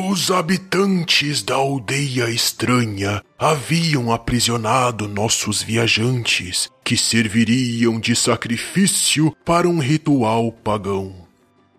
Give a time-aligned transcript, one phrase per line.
[0.00, 9.80] Os habitantes da aldeia estranha haviam aprisionado nossos viajantes, que serviriam de sacrifício para um
[9.80, 11.26] ritual pagão.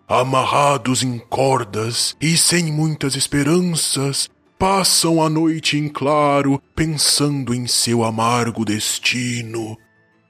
[0.06, 4.28] Amarrados em cordas e sem muitas esperanças,
[4.58, 9.78] passam a noite em claro pensando em seu amargo destino.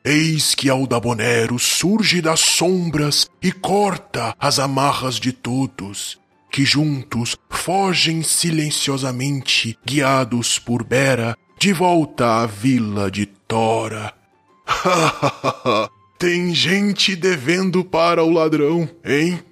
[0.05, 6.20] Eis que Aldabonero surge das sombras e corta as amarras de todos,
[6.51, 14.13] que juntos fogem silenciosamente, guiados por Bera, de volta à vila de Tora.
[16.19, 19.43] Tem gente devendo para o ladrão, hein?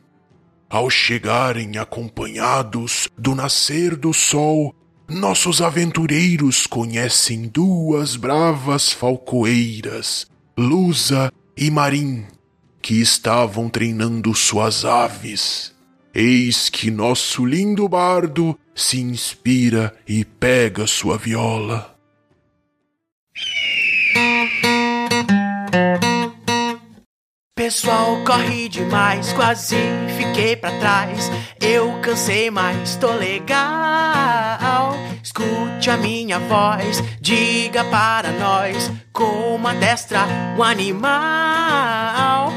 [0.68, 4.74] Ao chegarem acompanhados do nascer do sol,
[5.08, 10.26] nossos aventureiros conhecem duas bravas falcoeiras,
[10.58, 12.26] Lusa e Marim,
[12.82, 15.77] que estavam treinando suas aves.
[16.14, 21.94] Eis que nosso lindo bardo se inspira e pega sua viola.
[27.54, 29.76] Pessoal, corre demais, quase
[30.16, 31.30] fiquei pra trás.
[31.60, 34.94] Eu cansei, mas tô legal.
[35.22, 40.20] Escute a minha voz, diga para nós como adestra
[40.56, 42.50] um animal.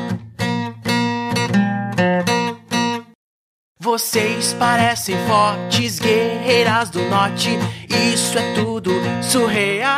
[3.84, 7.50] Vocês parecem fortes guerreiras do norte,
[7.90, 8.92] isso é tudo
[9.24, 9.90] surreal.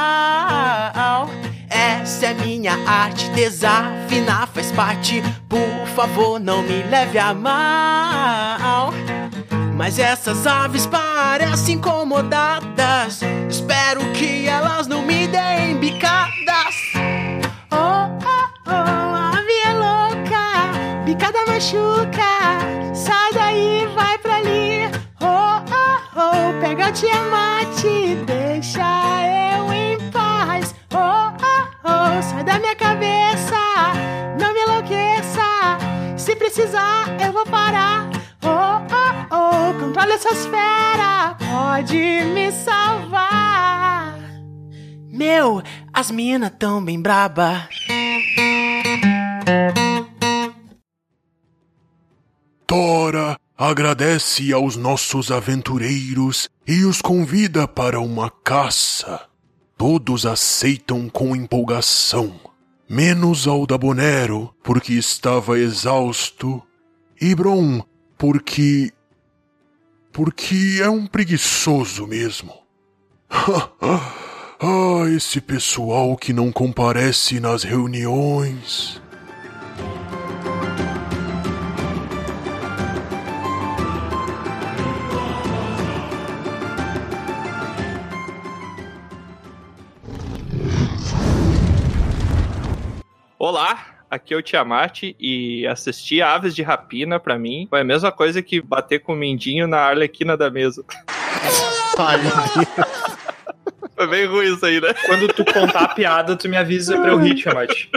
[1.69, 5.21] Essa é minha arte, desafinar faz parte.
[5.49, 8.93] Por favor, não me leve a mal.
[9.75, 13.19] Mas essas aves parecem incomodadas.
[13.49, 16.12] Espero que elas não me deem bicadas.
[41.93, 44.17] Pode me salvar.
[45.11, 45.61] Meu,
[45.93, 47.69] as minas tão bem braba.
[52.65, 59.21] Tora agradece aos nossos aventureiros e os convida para uma caça.
[59.77, 62.39] Todos aceitam com empolgação,
[62.89, 66.63] menos Aldabonero, porque estava exausto,
[67.21, 67.83] e Bron,
[68.17, 68.91] porque.
[70.13, 72.53] Porque é um preguiçoso mesmo.
[74.62, 79.02] ah, esse pessoal que não comparece nas reuniões.
[93.40, 98.12] Olá, aqui é o Tiamat e assistir Aves de Rapina pra mim foi a mesma
[98.12, 100.85] coisa que bater com o mindinho na arlequina da mesa.
[103.96, 104.91] Foi bem ruim isso aí, né?
[105.06, 107.90] Quando tu contar a piada, tu me avisa pra eu rir, Tiamat.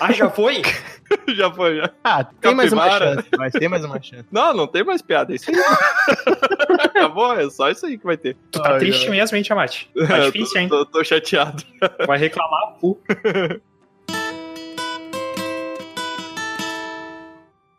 [0.00, 0.60] Ah, já foi?
[1.36, 1.90] já foi, já.
[2.02, 4.24] Ah, tem mais uma chance, mas tem mais uma chance.
[4.30, 5.56] Não, não tem mais piada, é isso aí.
[6.82, 8.36] Acabou, é só isso aí que vai ter.
[8.50, 9.10] Tu tá Ai, triste ai.
[9.12, 9.84] mesmo, hein, Tiamat?
[10.08, 10.68] Tá Eu difícil, tô, hein?
[10.68, 11.62] Tô, tô chateado.
[12.06, 13.00] Vai reclamar, pu.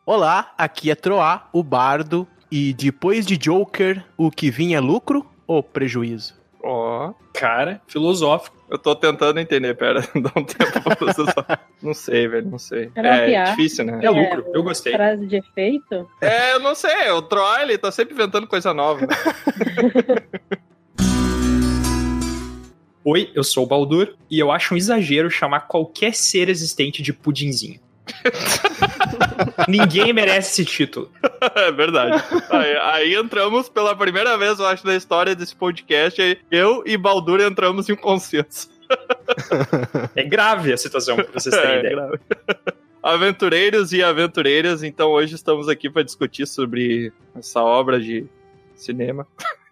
[0.09, 5.29] Olá, aqui é Troá, o bardo, e depois de Joker, o que vinha é lucro
[5.45, 6.33] ou prejuízo?
[6.63, 8.55] Ó, Cara, filosófico.
[8.69, 11.59] eu tô tentando entender, pera, dá um tempo pra processar.
[11.83, 12.89] Não sei, velho, não sei.
[12.95, 13.49] É piada.
[13.51, 13.99] difícil, né?
[14.01, 14.93] É lucro, eu gostei.
[14.93, 16.09] Frase de efeito?
[16.21, 19.05] É, eu não sei, o Troy, ele tá sempre inventando coisa nova.
[23.03, 27.11] Oi, eu sou o Baldur e eu acho um exagero chamar qualquer ser existente de
[27.11, 27.81] pudinzinho.
[29.67, 31.11] Ninguém merece esse título.
[31.55, 32.21] É verdade.
[32.49, 36.39] Aí, aí entramos pela primeira vez, eu acho, na história desse podcast.
[36.51, 38.69] Eu e Baldur entramos em um consenso.
[40.15, 41.95] É grave a situação, pra vocês terem É, ideia.
[41.95, 42.19] grave.
[43.01, 48.25] Aventureiros e aventureiras, então hoje estamos aqui para discutir sobre essa obra de
[48.75, 49.25] cinema.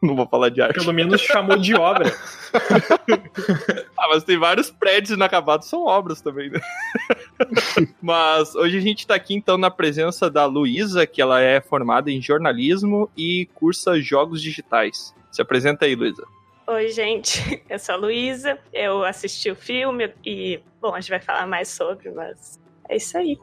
[0.06, 0.80] Não vou falar de arte.
[0.80, 2.14] Pelo menos chamou de obra.
[3.98, 6.60] Ah, mas tem vários prédios inacabados, são obras também, né?
[8.02, 12.12] mas hoje a gente tá aqui então na presença da Luísa, que ela é formada
[12.12, 15.14] em jornalismo e cursa jogos digitais.
[15.32, 16.26] Se apresenta aí, Luísa.
[16.68, 17.62] Oi, gente.
[17.70, 18.58] Eu sou a Luísa.
[18.72, 23.18] Eu assisti o filme e, bom, a gente vai falar mais sobre, mas é isso
[23.18, 23.38] aí.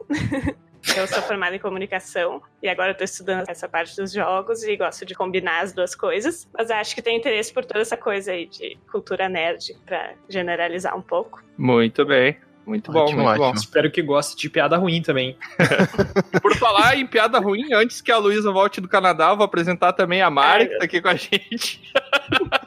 [0.95, 4.75] Eu sou formada em comunicação e agora eu tô estudando essa parte dos jogos e
[4.75, 6.47] gosto de combinar as duas coisas.
[6.53, 10.95] Mas acho que tenho interesse por toda essa coisa aí de cultura nerd, pra generalizar
[10.97, 11.41] um pouco.
[11.57, 12.37] Muito bem.
[12.65, 13.43] Muito bom, Ótimo, muito bom.
[13.43, 13.59] ótimo.
[13.59, 15.37] Espero que goste de piada ruim também.
[16.41, 19.91] Por falar em piada ruim, antes que a Luísa volte do Canadá, eu vou apresentar
[19.91, 21.81] também a Mari, que tá aqui com a gente.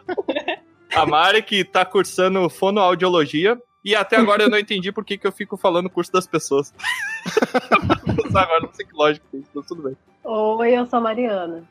[0.94, 3.58] a Mari, que tá cursando fonoaudiologia.
[3.86, 6.26] E até agora eu não entendi por que, que eu fico falando o curso das
[6.26, 6.74] pessoas.
[8.34, 9.96] agora não sei que lógica tem isso, mas tudo bem.
[10.24, 11.62] Oi, eu sou a Mariana.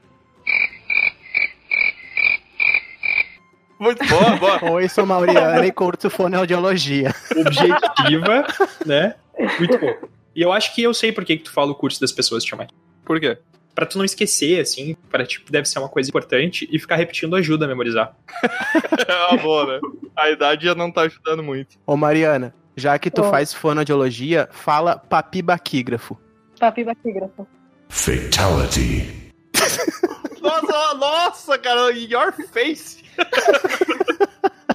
[3.78, 4.64] Muito boa, boa.
[4.72, 7.14] Oi, sou Mauriana e curto fonoaudiologia.
[7.36, 8.48] Objetiva,
[8.88, 9.16] né?
[9.60, 10.08] Muito bom.
[10.34, 12.46] E eu acho que eu sei por que, que tu fala o curso das pessoas,
[12.46, 12.70] Tiamat.
[13.04, 13.38] Por quê?
[13.76, 17.36] Pra tu não esquecer, assim, pra tipo, deve ser uma coisa importante e ficar repetindo
[17.36, 18.16] ajuda a memorizar.
[18.42, 19.80] É uma boa, né?
[20.16, 21.78] A idade já não tá ajudando muito.
[21.86, 23.30] Ô, Mariana, já que tu Oi.
[23.30, 26.18] faz fonoaudiologia, fala papibaquígrafo.
[26.58, 27.46] Papi baquígrafo.
[27.90, 29.32] Fatality.
[30.42, 33.04] Nossa, nossa, cara, in your face.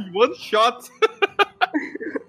[0.00, 0.90] In One shot.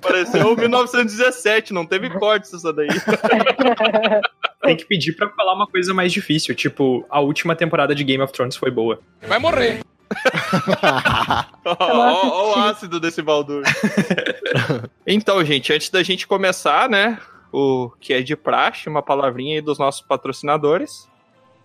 [0.02, 2.88] Pareceu 1917, não teve cortes essa daí.
[4.64, 8.24] Tem que pedir pra falar uma coisa mais difícil, tipo, a última temporada de Game
[8.24, 9.00] of Thrones foi boa.
[9.28, 9.82] Vai morrer.
[11.66, 13.64] Ó o ácido desse Baldur.
[15.08, 17.18] então, gente, antes da gente começar, né?
[17.52, 21.10] O que é de praxe, uma palavrinha aí dos nossos patrocinadores.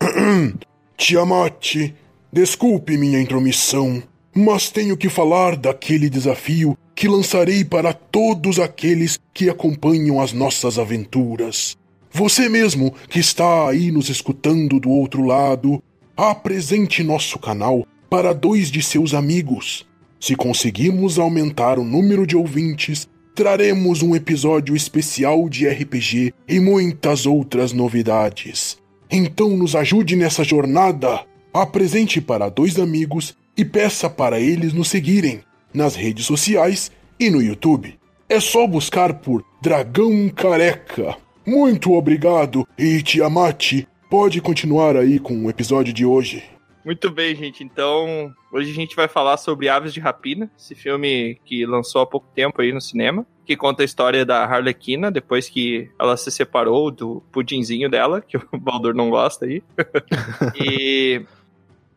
[0.97, 1.93] Tiamat,
[2.33, 4.03] desculpe minha intromissão,
[4.35, 10.79] mas tenho que falar daquele desafio que lançarei para todos aqueles que acompanham as nossas
[10.79, 11.77] aventuras.
[12.11, 15.83] Você mesmo que está aí nos escutando do outro lado,
[16.17, 19.87] apresente nosso canal para dois de seus amigos.
[20.19, 27.27] Se conseguirmos aumentar o número de ouvintes, traremos um episódio especial de RPG e muitas
[27.27, 28.79] outras novidades.
[29.11, 31.27] Então nos ajude nessa jornada.
[31.53, 35.43] Apresente para dois amigos e peça para eles nos seguirem
[35.77, 36.91] nas redes sociais
[37.21, 37.99] e no YouTube.
[38.29, 41.17] É só buscar por Dragão Careca.
[41.47, 46.43] Muito obrigado e Tiamat, pode continuar aí com o episódio de hoje.
[46.85, 47.63] Muito bem, gente.
[47.63, 52.07] Então, hoje a gente vai falar sobre Aves de Rapina, esse filme que lançou há
[52.07, 56.31] pouco tempo aí no cinema, que conta a história da Harlequina depois que ela se
[56.31, 59.63] separou do pudinzinho dela, que o Baldur não gosta aí.
[60.59, 61.25] e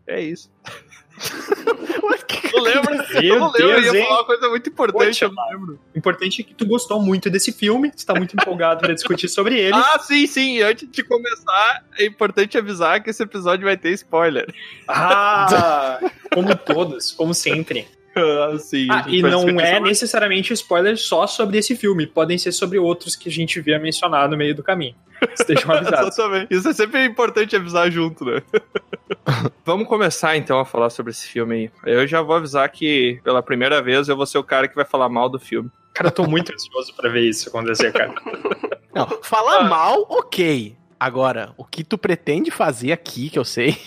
[0.07, 0.51] é isso.
[2.53, 2.93] Não lembro,
[3.23, 4.05] eu não lembro, eu Deus, ia hein?
[4.05, 5.59] falar uma coisa muito importante, Poxa, eu.
[5.59, 9.29] O importante é que tu gostou muito desse filme, tu tá muito empolgado pra discutir
[9.29, 9.75] sobre ele.
[9.75, 10.61] Ah, sim, sim.
[10.61, 14.53] Antes de começar, é importante avisar que esse episódio vai ter spoiler.
[14.87, 15.99] Ah,
[16.33, 17.87] como todos, como sempre.
[18.19, 18.87] Ah, sim.
[18.89, 22.77] a Ah, e não é sobre- necessariamente spoiler só sobre esse filme, podem ser sobre
[22.79, 24.95] outros que a gente via mencionar no meio do caminho.
[25.37, 26.17] Estejam avisados.
[26.17, 26.53] Exatamente.
[26.53, 28.41] Isso é sempre importante avisar junto, né?
[29.65, 31.93] Vamos começar então a falar sobre esse filme aí.
[31.93, 34.85] Eu já vou avisar que pela primeira vez eu vou ser o cara que vai
[34.85, 35.69] falar mal do filme.
[35.93, 38.13] Cara, eu tô muito ansioso pra ver isso acontecer, cara.
[38.93, 39.63] Não, falar Ah.
[39.63, 40.75] mal, ok.
[40.99, 43.77] Agora, o que tu pretende fazer aqui, que eu sei,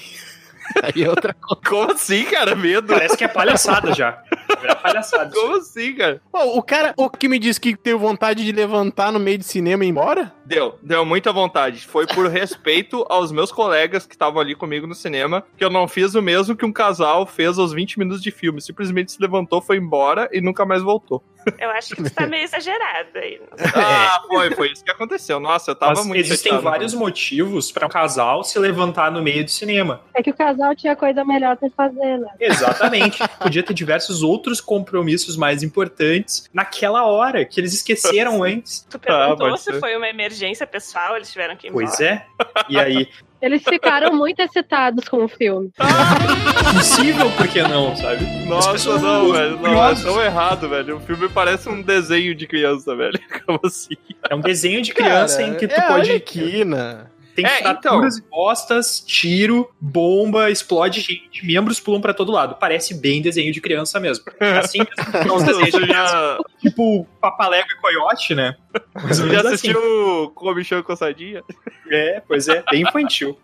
[0.83, 1.63] aí é outra coisa.
[1.65, 2.55] Como assim, cara?
[2.55, 2.89] Medo?
[2.89, 4.23] Parece que é palhaçada já.
[4.63, 5.31] É palhaçada.
[5.35, 6.21] Como assim, cara?
[6.31, 9.45] Pô, o cara, o que me disse que teve vontade de levantar no meio de
[9.45, 10.33] cinema e ir embora?
[10.45, 11.87] Deu, deu muita vontade.
[11.87, 15.89] Foi por respeito aos meus colegas que estavam ali comigo no cinema, que eu não
[15.89, 18.61] fiz o mesmo que um casal fez aos 20 minutos de filme.
[18.61, 21.23] Simplesmente se levantou, foi embora e nunca mais voltou.
[21.59, 23.41] Eu acho que tu tá meio exagerado aí.
[23.75, 25.41] Ah, foi, foi isso que aconteceu.
[25.41, 26.63] Nossa, eu tava Mas muito existem chateado.
[26.63, 30.01] vários motivos pra um casal se levantar no meio do cinema.
[30.15, 32.29] É que o casal tinha coisa melhor pra fazer, né?
[32.41, 33.19] Exatamente.
[33.41, 38.87] Podia ter diversos outros compromissos mais importantes naquela hora que eles esqueceram antes.
[38.91, 39.81] Tu perguntou pode se ser.
[39.81, 41.87] foi uma emergência pessoal, eles tiveram que ir embora.
[41.87, 42.27] Pois é.
[42.69, 43.09] E aí,
[43.43, 45.73] Eles ficaram muito excitados com o filme.
[46.75, 48.25] possível, por que não, sabe?
[48.47, 49.59] Nossa, não, são velho.
[49.59, 50.97] Não, é tão errado, velho.
[50.99, 53.19] O filme parece um desenho de criança, velho.
[53.45, 53.97] Como assim?
[54.31, 56.11] É um desenho de criança Cara, em que tu é pode.
[56.11, 57.11] Arlequina.
[57.35, 62.57] Tem É, fraturas expostas, tiro, bomba, explode gente, membros pulam pra todo lado.
[62.61, 64.25] Parece bem desenho de criança mesmo.
[64.59, 64.81] Assim
[65.35, 68.55] os desenhos já, tipo Papalego e Coiote, né?
[68.95, 69.89] Mais ou já menos assistiu assim.
[69.89, 71.43] o Comichão e Coçadinha?
[71.91, 73.39] É, pois é, bem infantil.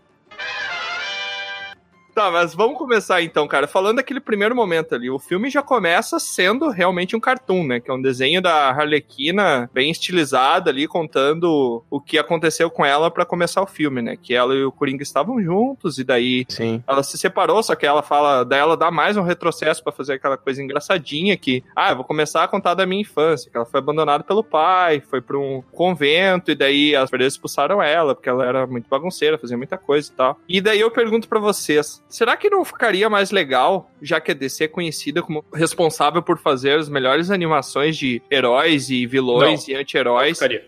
[2.19, 3.69] Tá, mas vamos começar então, cara.
[3.69, 7.79] Falando daquele primeiro momento ali, o filme já começa sendo realmente um cartoon, né?
[7.79, 13.09] Que é um desenho da Harlequina bem estilizado ali, contando o que aconteceu com ela
[13.09, 14.17] para começar o filme, né?
[14.21, 16.83] Que ela e o Coringa estavam juntos e daí Sim.
[16.89, 20.15] ela se separou, só que ela fala, daí ela dá mais um retrocesso pra fazer
[20.15, 23.65] aquela coisa engraçadinha que, ah, eu vou começar a contar da minha infância, que ela
[23.65, 28.29] foi abandonada pelo pai, foi pra um convento e daí as pessoas expulsaram ela porque
[28.29, 30.41] ela era muito bagunceira, fazia muita coisa e tal.
[30.49, 34.35] E daí eu pergunto pra vocês, será que não ficaria mais legal, já que a
[34.35, 39.75] DC é conhecida como responsável por fazer as melhores animações de heróis e vilões e
[39.75, 40.38] anti-heróis?
[40.38, 40.65] Ficaria.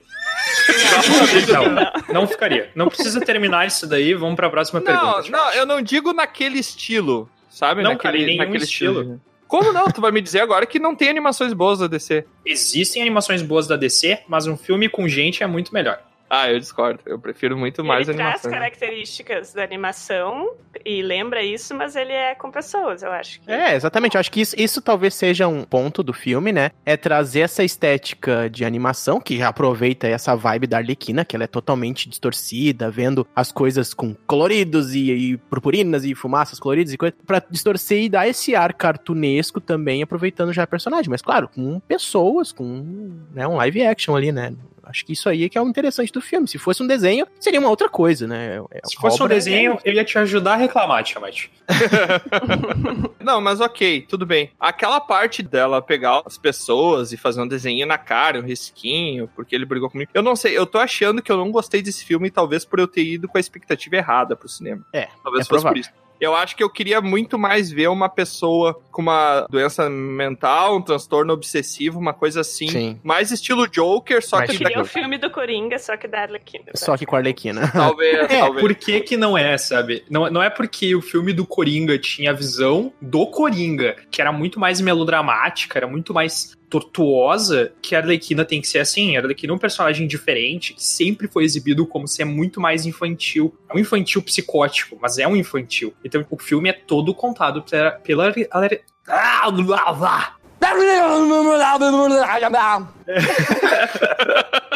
[2.09, 2.71] Não, não ficaria.
[2.75, 5.31] Não precisa terminar isso daí, vamos pra próxima Não, pergunta.
[5.31, 7.83] Não, eu não digo naquele estilo, sabe?
[7.83, 9.21] Não, naquele, cara, nenhum naquele estilo.
[9.47, 9.87] Como não?
[9.87, 12.25] Tu vai me dizer agora que não tem animações boas da DC.
[12.47, 16.01] Existem animações boas da DC, mas um filme com gente é muito melhor.
[16.31, 17.01] Ah, eu discordo.
[17.05, 18.53] Eu prefiro muito mais ele traz animação.
[18.53, 23.41] características da animação e lembra isso, mas ele é com pessoas, eu acho.
[23.41, 23.51] Que...
[23.51, 24.15] É, exatamente.
[24.15, 26.71] Eu acho que isso, isso talvez seja um ponto do filme, né?
[26.87, 31.49] É trazer essa estética de animação, que aproveita essa vibe da Arlequina, que ela é
[31.49, 37.15] totalmente distorcida, vendo as coisas com coloridos e, e purpurinas e fumaças coloridas e coisa,
[37.27, 41.11] pra distorcer e dar esse ar cartunesco também, aproveitando já a personagem.
[41.11, 44.55] Mas claro, com pessoas, com né, um live action ali, né?
[44.85, 46.47] Acho que isso aí é que é o interessante do filme.
[46.49, 48.59] Se fosse um desenho, seria uma outra coisa, né?
[48.71, 51.47] É- Se fosse um obra é- desenho, eu ia te ajudar a reclamar, Tiamat.
[53.21, 54.51] Não, mas ok, tudo bem.
[54.59, 59.55] Aquela parte dela pegar as pessoas e fazer um desenho na cara, um risquinho, porque
[59.55, 60.11] ele brigou comigo.
[60.15, 62.87] Eu não sei, eu tô achando que eu não gostei desse filme, talvez por eu
[62.89, 64.85] ter ido com a expectativa errada pro cinema.
[64.93, 65.81] É, Talvez é fosse por provável.
[65.81, 65.91] isso.
[66.21, 70.83] Eu acho que eu queria muito mais ver uma pessoa com uma doença mental, um
[70.83, 72.69] transtorno obsessivo, uma coisa assim.
[72.69, 73.01] Sim.
[73.03, 76.23] Mais estilo Joker, só Mais que Eu queria o filme do Coringa, só que da
[76.23, 76.65] Arlequina.
[76.75, 77.69] Só que com a Arlequina.
[77.73, 78.61] talvez, É, talvez.
[78.61, 80.05] por que que não é, sabe?
[80.11, 84.31] Não, não é porque o filme do Coringa tinha a visão do Coringa, que era
[84.33, 89.17] muito mais melodramática, era muito mais tortuosa, que a Arlequina tem que ser assim.
[89.17, 93.53] A Arlequina é um personagem diferente, que sempre foi exibido como ser muito mais infantil.
[93.69, 95.93] É um infantil psicótico, mas é um infantil.
[96.05, 97.91] Então o filme é todo contado pela...
[97.93, 98.33] pela.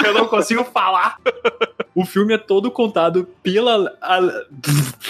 [0.05, 1.19] Eu não consigo falar.
[1.95, 3.97] O filme é todo contado pela.
[4.01, 4.21] a-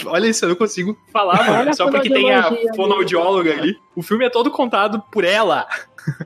[0.06, 1.74] Olha isso, eu não consigo falar, mano.
[1.74, 2.42] Só porque tem a
[2.74, 3.76] fonoaudióloga ali.
[3.96, 5.66] O filme é todo contado por ela.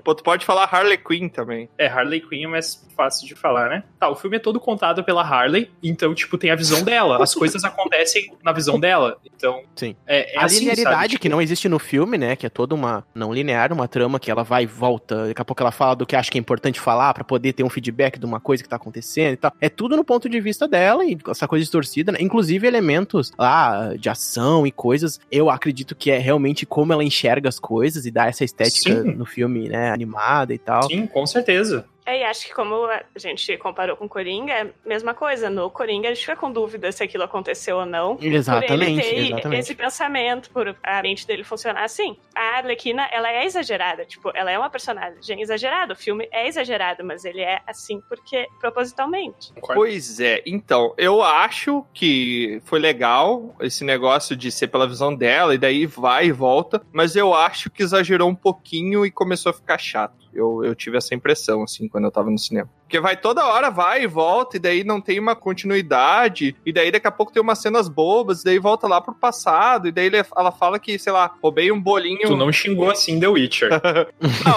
[0.02, 1.68] Pô, tu pode falar Harley Quinn também.
[1.78, 3.84] É, Harley Quinn é mais fácil de falar, né?
[3.98, 7.22] Tá, o filme é todo contado pela Harley, então, tipo, tem a visão dela.
[7.22, 9.18] As coisas acontecem na visão dela.
[9.24, 9.94] Então, Sim.
[10.06, 11.18] é, é a assim, linearidade sabe?
[11.18, 12.34] que não existe no filme, né?
[12.34, 15.28] Que é toda uma não linear, uma trama que ela vai e volta.
[15.28, 17.62] Daqui a pouco ela fala do que acha que é importante falar pra poder ter
[17.62, 19.52] um feedback de uma coisa que tá acontecendo e tal.
[19.60, 22.18] É tudo no ponto de vista dela e essa coisa distorcida, né?
[22.20, 25.20] Inclusive elementos lá de ação e coisas.
[25.30, 29.12] Eu acredito que é realmente como ela enxerga as coisas e dá essa estética Sim.
[29.12, 29.90] no filme, né?
[29.90, 30.84] Animada e tal.
[30.84, 31.84] Sim, com certeza.
[32.08, 35.50] É, e acho que como a gente comparou com o Coringa, é a mesma coisa.
[35.50, 38.16] No Coringa a gente fica com dúvida se aquilo aconteceu ou não.
[38.16, 39.60] Por ele Exatamente, ter exatamente.
[39.60, 42.16] esse pensamento, por a mente dele funcionar assim.
[42.34, 44.06] A Arlequina, ela é exagerada.
[44.06, 45.92] Tipo, ela é uma personagem exagerada.
[45.92, 49.52] O filme é exagerado, mas ele é assim porque propositalmente.
[49.60, 55.54] Pois é, então, eu acho que foi legal esse negócio de ser pela visão dela,
[55.54, 59.52] e daí vai e volta, mas eu acho que exagerou um pouquinho e começou a
[59.52, 60.27] ficar chato.
[60.32, 62.68] Eu, eu tive essa impressão, assim, quando eu tava no cinema.
[62.88, 66.90] Porque vai toda hora, vai e volta, e daí não tem uma continuidade, e daí
[66.90, 70.10] daqui a pouco tem umas cenas bobas, e daí volta lá pro passado, e daí
[70.34, 72.22] ela fala que, sei lá, roubei um bolinho.
[72.22, 73.68] Tu não xingou assim The Witcher.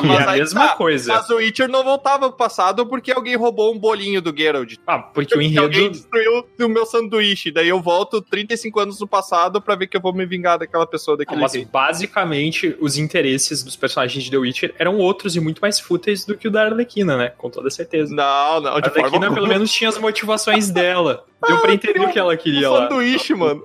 [0.02, 0.76] Não, e é a mesma tá.
[0.76, 1.14] coisa.
[1.14, 4.76] Mas o Witcher não voltava pro passado porque alguém roubou um bolinho do Geralt.
[4.88, 5.92] Ah, porque o Que alguém enredo.
[5.96, 7.52] destruiu o meu sanduíche.
[7.52, 10.88] Daí eu volto 35 anos no passado pra ver que eu vou me vingar daquela
[10.88, 11.70] pessoa Ah, daquele Mas jeito.
[11.70, 16.38] basicamente os interesses dos personagens de The Witcher eram outros e muito mais fúteis do
[16.38, 17.30] que o da Arlequina, né?
[17.38, 18.14] Com toda certeza.
[18.14, 18.21] Não,
[18.62, 21.25] não, A de forma pelo menos tinha as motivações dela.
[21.48, 22.82] Deu pra entender o que ela queria um lá.
[22.84, 23.63] sanduíche, mano.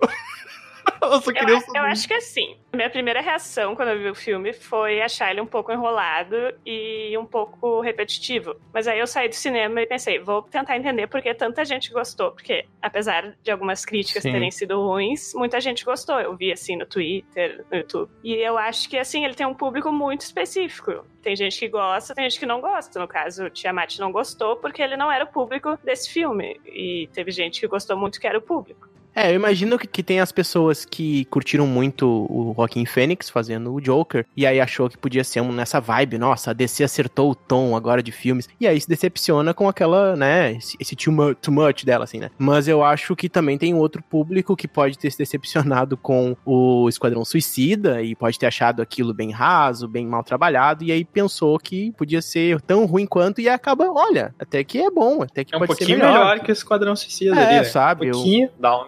[1.02, 5.00] eu Eu, eu acho que assim, minha primeira reação quando eu vi o filme foi
[5.00, 8.56] achar ele um pouco enrolado e um pouco repetitivo.
[8.72, 11.92] Mas aí eu saí do cinema e pensei, vou tentar entender por que tanta gente
[11.92, 12.32] gostou.
[12.32, 14.32] Porque, apesar de algumas críticas Sim.
[14.32, 16.20] terem sido ruins, muita gente gostou.
[16.20, 18.10] Eu vi assim no Twitter, no YouTube.
[18.22, 21.04] E eu acho que assim, ele tem um público muito específico.
[21.22, 23.00] Tem gente que gosta, tem gente que não gosta.
[23.00, 26.60] No caso, o Tiamat não gostou porque ele não era o público desse filme.
[26.64, 28.95] E teve gente que gostou muito que era o público.
[29.16, 33.72] É, eu imagino que, que tem as pessoas que curtiram muito o Joaquin Phoenix fazendo
[33.72, 37.30] o Joker, e aí achou que podia ser um, nessa vibe, nossa, a DC acertou
[37.30, 41.12] o tom agora de filmes, e aí se decepciona com aquela, né, esse, esse too,
[41.14, 42.30] much, too much dela, assim, né.
[42.38, 46.86] Mas eu acho que também tem outro público que pode ter se decepcionado com o
[46.86, 51.58] Esquadrão Suicida, e pode ter achado aquilo bem raso, bem mal trabalhado, e aí pensou
[51.58, 55.54] que podia ser tão ruim quanto, e acaba, olha, até que é bom, até que
[55.54, 56.12] É um pode ser pouquinho melhor.
[56.12, 56.40] melhor.
[56.40, 57.64] que o Esquadrão Suicida É, ali, né?
[57.64, 58.86] sabe, Um eu- pouquinho, dá uma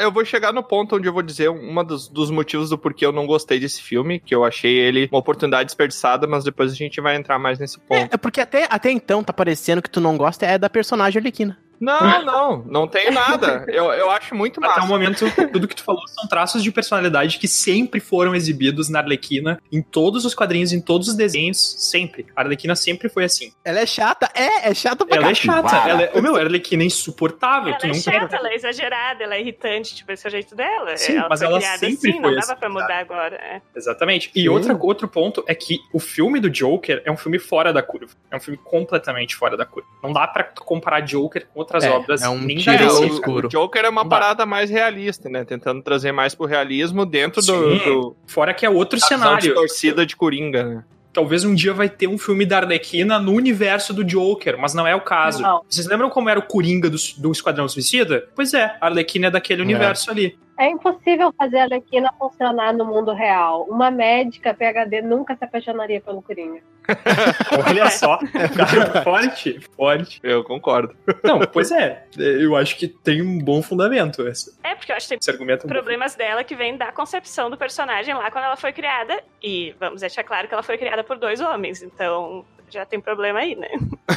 [0.00, 3.04] Eu vou chegar no ponto onde eu vou dizer um dos, dos motivos do porquê
[3.04, 6.74] eu não gostei desse filme, que eu achei ele uma oportunidade desperdiçada, mas depois a
[6.74, 8.12] gente vai entrar mais nesse ponto.
[8.12, 11.58] É porque até, até então tá parecendo que tu não gosta é da personagem Arlequina.
[11.80, 13.64] Não, não, não tem nada.
[13.68, 14.86] Eu, eu acho muito Até o massa.
[14.86, 19.60] momento, tudo que tu falou são traços de personalidade que sempre foram exibidos na Arlequina,
[19.70, 21.58] em todos os quadrinhos, em todos os desenhos,
[21.90, 22.26] sempre.
[22.34, 23.52] A Arlequina sempre foi assim.
[23.64, 24.30] Ela é chata?
[24.34, 25.76] É, é chata pra Ela é chata.
[25.76, 27.68] Ela é, meu, a Arlequina é insuportável.
[27.70, 30.54] Ela tu é chata, ela é exagerada, ela é irritante, tipo, esse é o jeito
[30.54, 30.96] dela.
[30.96, 32.74] Sim, mas foi ela sempre assim, foi não assim, dava pra tá?
[32.74, 33.36] mudar agora.
[33.36, 33.60] é.
[33.74, 34.30] Exatamente.
[34.34, 34.48] E Sim.
[34.48, 38.12] outra, outro ponto é que o filme do Joker é um filme fora da curva.
[38.30, 39.88] É um filme completamente fora da curva.
[40.02, 42.22] Não dá pra tu comparar Joker com outras É, obras.
[42.22, 43.46] é um tiro escuro.
[43.46, 44.16] o Joker é uma Não dá.
[44.16, 45.44] parada mais realista, né?
[45.44, 49.40] Tentando trazer mais pro realismo dentro do, do Fora que é outro cenário.
[49.40, 50.84] distorcida de Coringa, né?
[51.12, 54.86] Talvez um dia vai ter um filme da Arlequina no universo do Joker, mas não
[54.86, 55.40] é o caso.
[55.42, 55.62] Não.
[55.66, 58.28] Vocês lembram como era o Coringa do, do Esquadrão Suicida?
[58.34, 60.38] Pois é, a Arlequina é daquele universo ali.
[60.58, 63.64] É impossível fazer a Arlequina funcionar no mundo real.
[63.68, 66.60] Uma médica PhD nunca se apaixonaria pelo Coringa.
[67.68, 68.18] Olha só.
[68.18, 70.20] Cara, forte, forte.
[70.22, 70.96] Eu concordo.
[71.22, 72.06] Não, pois é.
[72.16, 75.30] Eu acho que tem um bom fundamento esse, É, porque eu acho que tem esse
[75.30, 75.62] argumento.
[75.62, 78.72] é um bom problemas dela que vêm da concepção do personagem lá quando ela foi
[78.72, 79.20] criada.
[79.42, 83.38] E vamos deixar claro que ela foi criada por dois homens, então já tem problema
[83.40, 83.68] aí, né?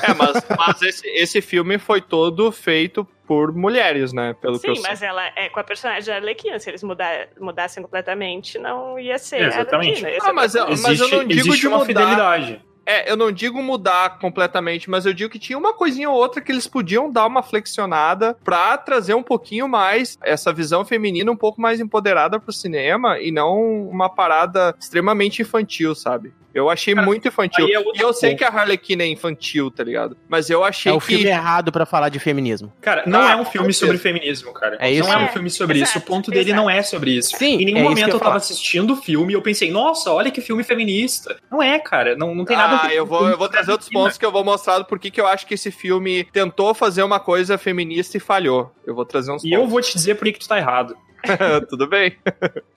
[0.04, 4.34] É, mas, mas esse, esse filme foi todo feito por mulheres, né?
[4.42, 4.90] Pelo que eu Sim, sei.
[4.92, 6.60] mas ela é com a personagem da Arlequina.
[6.60, 10.04] Se eles mudar, mudassem completamente, não ia ser Exatamente.
[10.04, 10.30] a Arlequina.
[10.30, 11.88] Ah, mas eu- mas Existe, não digo existe de uma mudar.
[11.88, 12.62] fidelidade.
[12.86, 16.42] É, eu não digo mudar completamente, mas eu digo que tinha uma coisinha ou outra
[16.42, 21.36] que eles podiam dar uma flexionada pra trazer um pouquinho mais essa visão feminina um
[21.36, 26.34] pouco mais empoderada pro cinema e não uma parada extremamente infantil, sabe?
[26.54, 27.66] Eu achei Cara, muito infantil.
[27.68, 28.40] é e eu sei ponto.
[28.40, 30.18] que a Harlequina é infantil, tá ligado?
[30.28, 31.08] Mas eu achei É o que.
[31.08, 32.74] filme errado pra falar de feminismo.
[32.82, 33.80] Cara, não Ah, é um filme certeza.
[33.80, 34.78] sobre feminismo, cara.
[34.80, 35.08] É isso.
[35.08, 36.00] Não é um É, filme sobre exato, isso.
[36.00, 36.62] O ponto dele exato.
[36.64, 37.38] não é sobre isso.
[37.38, 39.70] Sim, em nenhum é momento que eu eu, tava assistindo o filme e eu pensei,
[39.72, 41.38] nossa, olha que filme feminista.
[41.52, 42.16] Não é, cara.
[42.16, 44.26] Não, não tem nada a Ah, ver eu vou, eu vou trazer outros pontos que
[44.26, 47.58] eu vou mostrar do porquê que eu acho que esse filme tentou fazer uma coisa
[47.58, 48.72] feminista e falhou.
[48.86, 49.72] Eu vou trazer uns E eu pontos.
[49.72, 50.96] vou te dizer por que que tu tá errado.
[51.70, 52.18] Tudo bem?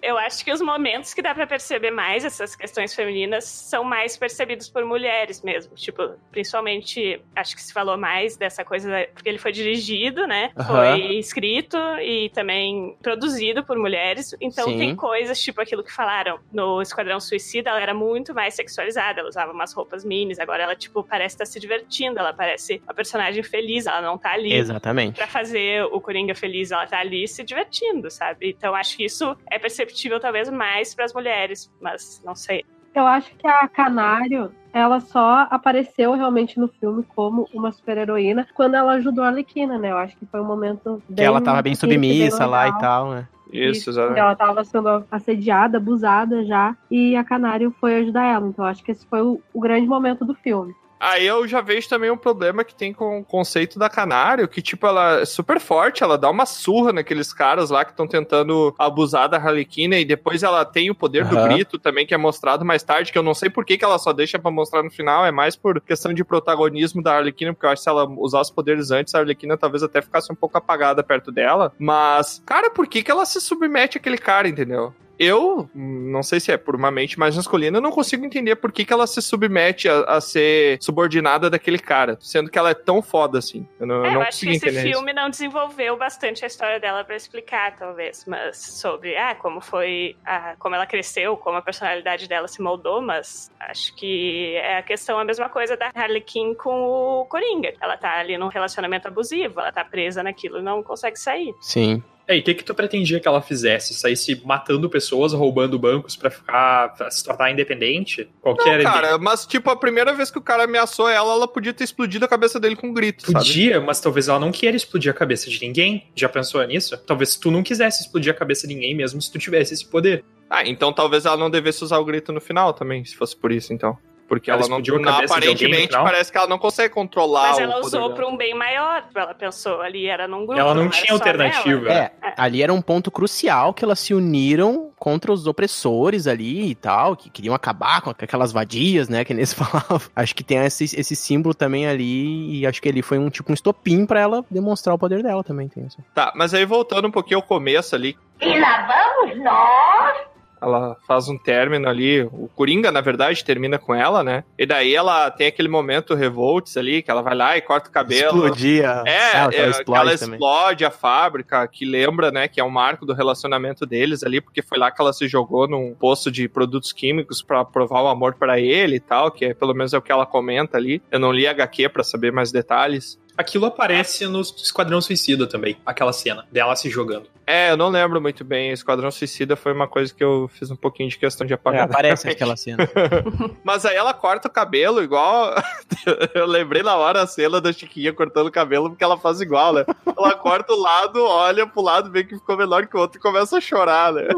[0.02, 4.16] Eu acho que os momentos que dá pra perceber mais essas questões femininas são mais
[4.16, 5.74] percebidos por mulheres mesmo.
[5.74, 10.50] Tipo, principalmente, acho que se falou mais dessa coisa, porque ele foi dirigido, né?
[10.58, 10.66] Aham.
[10.66, 14.34] Foi escrito e também produzido por mulheres.
[14.40, 14.78] Então Sim.
[14.78, 19.20] tem coisas, tipo aquilo que falaram no Esquadrão Suicida, ela era muito mais sexualizada.
[19.20, 22.18] Ela usava umas roupas minis, agora ela, tipo, parece estar se divertindo.
[22.18, 25.16] Ela parece uma personagem feliz, ela não tá ali Exatamente.
[25.16, 28.31] pra fazer o Coringa feliz, ela tá ali se divertindo, sabe?
[28.40, 32.64] Então acho que isso é perceptível talvez mais pras mulheres, mas não sei.
[32.94, 38.74] Eu acho que a Canário, ela só apareceu realmente no filme como uma super-heroína quando
[38.74, 39.90] ela ajudou a Arlequina, né?
[39.90, 43.10] Eu acho que foi um momento Que ela tava bem bem submissa lá e tal,
[43.10, 43.28] né?
[43.52, 44.18] Isso, exatamente.
[44.18, 48.48] Ela tava sendo assediada, abusada já, e a Canário foi ajudar ela.
[48.48, 50.74] Então acho que esse foi o, o grande momento do filme.
[51.02, 54.62] Aí eu já vejo também um problema que tem com o conceito da Canário, que,
[54.62, 58.72] tipo, ela é super forte, ela dá uma surra naqueles caras lá que estão tentando
[58.78, 61.48] abusar da Harlequina, e depois ela tem o poder do Aham.
[61.48, 63.98] grito também, que é mostrado mais tarde, que eu não sei por que, que ela
[63.98, 67.66] só deixa pra mostrar no final, é mais por questão de protagonismo da Harlequina, porque
[67.66, 70.36] eu acho que se ela usar os poderes antes, a Harlequina talvez até ficasse um
[70.36, 74.94] pouco apagada perto dela, mas, cara, por que que ela se submete àquele cara, entendeu?
[75.22, 78.72] Eu, não sei se é por uma mente mais masculina, eu não consigo entender por
[78.72, 82.74] que, que ela se submete a, a ser subordinada daquele cara, sendo que ela é
[82.74, 83.66] tão foda assim.
[83.78, 84.98] Eu não, É, eu não acho que esse entender isso.
[84.98, 90.16] filme não desenvolveu bastante a história dela pra explicar, talvez, mas sobre ah, como foi,
[90.24, 94.82] a, como ela cresceu, como a personalidade dela se moldou, mas acho que é a
[94.82, 97.74] questão a mesma coisa da Harley Quinn com o Coringa.
[97.80, 101.54] Ela tá ali num relacionamento abusivo, ela tá presa naquilo e não consegue sair.
[101.60, 102.02] Sim.
[102.26, 103.94] É, e o que que tu pretendia que ela fizesse?
[103.94, 108.28] Saísse matando pessoas, roubando bancos pra ficar, pra se tornar independente?
[108.40, 111.72] Qualquer Não, cara, mas tipo, a primeira vez que o cara ameaçou ela, ela podia
[111.72, 113.44] ter explodido a cabeça dele com um grito, sabe?
[113.44, 116.10] Podia, mas talvez ela não queira explodir a cabeça de ninguém.
[116.14, 116.96] Já pensou nisso?
[117.06, 120.24] Talvez tu não quisesse explodir a cabeça de ninguém mesmo se tu tivesse esse poder.
[120.48, 123.50] Ah, então talvez ela não devesse usar o grito no final também, se fosse por
[123.50, 123.96] isso, então.
[124.32, 126.04] Porque Ela ela, não, explodiu a não- cabeça de alguém no aparentemente final?
[126.04, 129.04] parece que ela não consegue controlar Mas o ela poder usou pra um bem maior.
[129.14, 130.58] Ela pensou ali, era num grupo.
[130.58, 131.92] Ela não era tinha alternativa.
[131.92, 136.74] É, ali era um ponto crucial que elas se uniram contra os opressores ali e
[136.74, 140.00] tal, que queriam acabar com aquelas vadias, né, que nesse falava.
[140.16, 143.50] Acho que tem esse, esse símbolo também ali e acho que ele foi um tipo
[143.52, 145.98] um estopim pra ela demonstrar o poder dela também, tem isso.
[146.14, 148.16] Tá, mas aí voltando um pouquinho ao começo ali.
[148.40, 148.86] E lá
[149.26, 150.31] vamos nós!
[150.62, 152.22] Ela faz um término ali.
[152.22, 154.44] O Coringa, na verdade, termina com ela, né?
[154.56, 157.92] E daí ela tem aquele momento revolts ali, que ela vai lá e corta o
[157.92, 158.46] cabelo.
[158.46, 159.02] Explodia.
[159.06, 162.70] É, ela, é, ela explode ela explode a fábrica, que lembra, né, que é um
[162.70, 166.48] marco do relacionamento deles ali, porque foi lá que ela se jogou num posto de
[166.48, 169.98] produtos químicos pra provar o amor pra ele e tal, que é, pelo menos é
[169.98, 171.02] o que ela comenta ali.
[171.10, 173.20] Eu não li HQ pra saber mais detalhes.
[173.36, 177.31] Aquilo aparece no Esquadrão Suicida também, aquela cena dela se jogando.
[177.46, 178.70] É, eu não lembro muito bem.
[178.70, 181.84] Esquadrão Suicida foi uma coisa que eu fiz um pouquinho de questão de É, apagar.
[181.84, 182.88] aparece aquela cena.
[183.64, 185.54] Mas aí ela corta o cabelo igual.
[186.34, 189.72] eu lembrei na hora a cena da Chiquinha cortando o cabelo, porque ela faz igual,
[189.74, 189.84] né?
[190.06, 193.22] Ela corta o lado, olha pro lado, vê que ficou menor que o outro e
[193.22, 194.28] começa a chorar, né?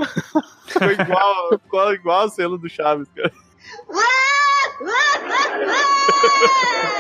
[0.67, 3.33] Ficou igual, igual, igual a cena do Chaves, cara.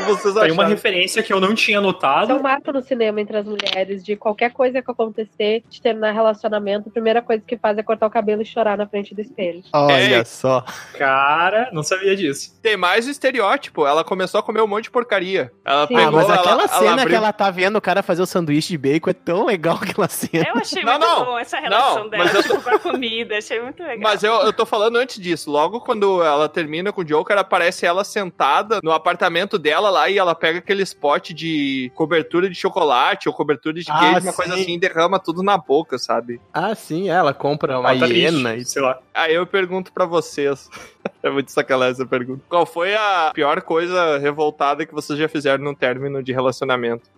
[0.06, 2.42] Vocês Tem uma referência que eu não tinha Isso é um notado.
[2.42, 6.92] marco no cinema entre as mulheres, de qualquer coisa que acontecer, de terminar relacionamento, a
[6.92, 9.62] primeira coisa que faz é cortar o cabelo e chorar na frente do espelho.
[9.72, 10.24] Olha É.
[10.24, 10.62] só.
[10.98, 12.58] Cara, não sabia disso.
[12.62, 13.86] Tem mais o estereótipo.
[13.86, 15.50] Ela começou a comer um monte de porcaria.
[15.64, 15.94] Ela Sim.
[15.94, 18.20] Ah, pegou, mas ela- aquela ela cena abriu- que ela tá vendo o cara fazer
[18.22, 20.44] o sanduíche de bacon é tão legal aquela cena.
[20.48, 21.24] Eu achei Não, muito não.
[21.24, 23.38] bom essa relação Não, dela, mas eu tipo, com a comida.
[23.38, 24.00] Achei muito legal.
[24.02, 25.50] Mas eu, eu tô falando antes disso.
[25.50, 30.18] Logo quando ela termina com o Joker, aparece ela sentada no apartamento dela lá e
[30.18, 34.54] ela pega aquele spot de cobertura de chocolate ou cobertura de Ah, queijo, uma coisa
[34.54, 34.62] sim.
[34.62, 36.40] assim, e derrama tudo na boca, sabe?
[36.52, 38.98] Ah, sim, ela compra uma tá hiena e sei lá.
[39.12, 40.68] Aí eu pergunto pra vocês.
[41.22, 42.42] é muito sacanagem essa pergunta.
[42.48, 47.08] Qual foi a pior coisa revoltada que vocês já fizeram num término de relacionamento?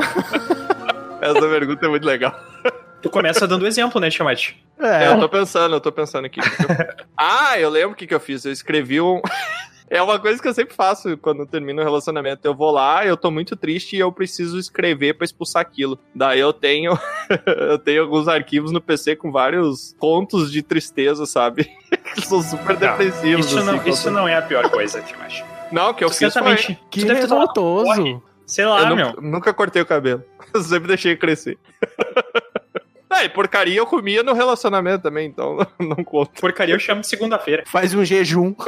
[1.20, 2.34] essa pergunta é muito legal.
[3.02, 4.54] Tu começa dando exemplo, né, Tiamat?
[4.78, 6.40] É, É, eu tô pensando, eu tô pensando aqui.
[7.16, 8.44] ah, eu lembro o que, que eu fiz.
[8.44, 9.20] Eu escrevi um.
[9.92, 12.46] É uma coisa que eu sempre faço quando termino um relacionamento.
[12.46, 15.98] Eu vou lá, eu tô muito triste e eu preciso escrever pra expulsar aquilo.
[16.14, 16.96] Daí eu tenho.
[17.68, 21.68] eu tenho alguns arquivos no PC com vários contos de tristeza, sabe?
[22.14, 23.46] que são super Não, depressivos.
[23.46, 25.42] Isso, não, assim, isso não é a pior coisa, Tiamat.
[25.72, 26.76] Não, o que eu fiz foi.
[26.88, 28.22] que deve revoltoso.
[28.46, 29.06] Sei lá, eu meu.
[29.06, 30.22] nunca, nunca cortei o cabelo.
[30.54, 31.58] Eu sempre deixei crescer.
[33.20, 36.40] Ah, e porcaria eu comia no relacionamento também, então não conta.
[36.40, 37.64] Porcaria eu chamo de segunda-feira.
[37.66, 38.54] Faz um jejum.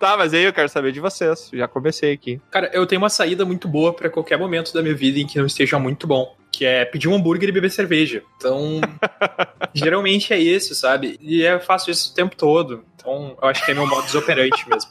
[0.00, 1.50] Tá, mas aí eu quero saber de vocês.
[1.52, 2.40] Já comecei aqui.
[2.50, 5.38] Cara, eu tenho uma saída muito boa pra qualquer momento da minha vida em que
[5.38, 6.34] não esteja muito bom.
[6.50, 8.22] Que é pedir um hambúrguer e beber cerveja.
[8.38, 8.80] Então,
[9.74, 11.18] geralmente é isso, sabe?
[11.20, 12.82] E eu faço isso o tempo todo.
[12.96, 14.90] Então, eu acho que é meu modo operante mesmo.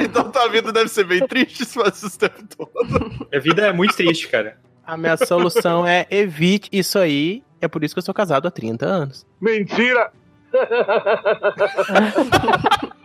[0.00, 3.28] Então tua vida deve ser bem triste se faz esse tempo todo.
[3.30, 4.58] Minha vida é muito triste, cara.
[4.84, 7.44] A minha solução é evite isso aí.
[7.60, 9.26] É por isso que eu sou casado há 30 anos.
[9.40, 10.12] Mentira!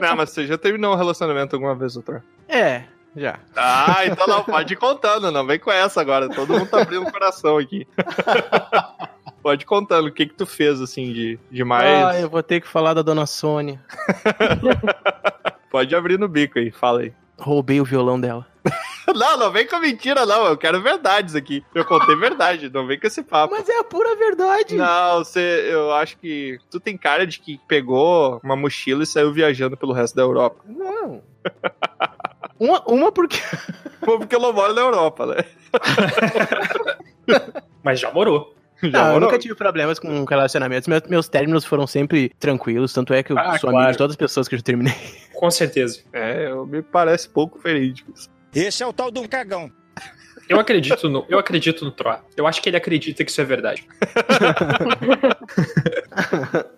[0.00, 2.22] Não, mas você já terminou um relacionamento alguma vez, doutor?
[2.48, 3.38] É, já.
[3.54, 6.30] Ah, então não, pode ir contando, não vem com essa agora.
[6.30, 7.86] Todo mundo tá abrindo o coração aqui.
[9.42, 12.04] Pode ir contando o que que tu fez, assim, de, de mais.
[12.04, 13.82] Ah, eu vou ter que falar da dona Sônia.
[15.68, 17.12] Pode abrir no bico aí, fala aí.
[17.40, 18.46] Roubei o violão dela.
[19.14, 20.46] Não, não vem com mentira, não.
[20.46, 21.62] Eu quero verdades aqui.
[21.74, 23.52] Eu contei verdade, não vem com esse papo.
[23.54, 24.76] Mas é a pura verdade.
[24.76, 29.32] Não, você, eu acho que tu tem cara de que pegou uma mochila e saiu
[29.32, 30.62] viajando pelo resto da Europa.
[30.66, 31.20] Não.
[32.60, 33.38] Uma, uma porque.
[34.04, 35.44] Pô, Porque eu não moro na Europa, né?
[37.82, 38.54] Mas já morou.
[38.82, 39.20] Já Não, eu morou?
[39.28, 40.86] nunca tive problemas com relacionamentos.
[40.88, 42.92] Meus, meus términos foram sempre tranquilos.
[42.92, 43.76] Tanto é que eu Ah, sou claro.
[43.78, 44.94] amigo de todas as pessoas que eu já terminei.
[45.34, 46.02] Com certeza.
[46.12, 48.12] É, eu- me parece pouco verídico.
[48.14, 48.30] isso.
[48.54, 49.70] Esse é o tal do cagão.
[50.48, 52.24] Eu acredito no, eu acredito no Troa.
[52.36, 53.86] Eu acho que ele acredita que isso é verdade.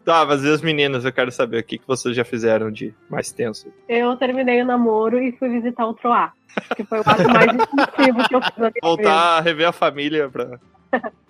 [0.04, 1.04] Tá, mas e as meninas?
[1.04, 3.72] Eu quero saber o que, que vocês já fizeram de mais tenso.
[3.88, 6.32] Eu terminei o namoro e fui visitar o Troá.
[6.76, 8.80] Que foi o ato mais impulsivo que eu fiz na minha vida.
[8.82, 10.58] Voltar a rever a família pra,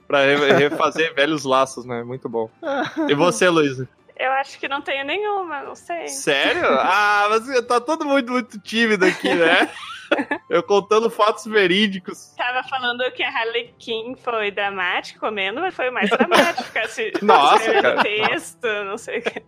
[0.07, 2.03] pra re- refazer velhos laços, né?
[2.03, 2.51] Muito bom.
[3.09, 3.89] E você, Luísa?
[4.17, 6.09] Eu acho que não tenho nenhuma, não sei.
[6.09, 6.67] Sério?
[6.69, 9.71] Ah, mas tá todo mundo muito tímido aqui, né?
[10.49, 12.35] Eu contando fatos verídicos.
[12.37, 16.65] Tava falando que a Harlequin foi dramático comendo, mas foi mais dramático.
[16.65, 18.03] Ficar se Nossa, escrevendo cara.
[18.03, 19.43] texto, não sei o que.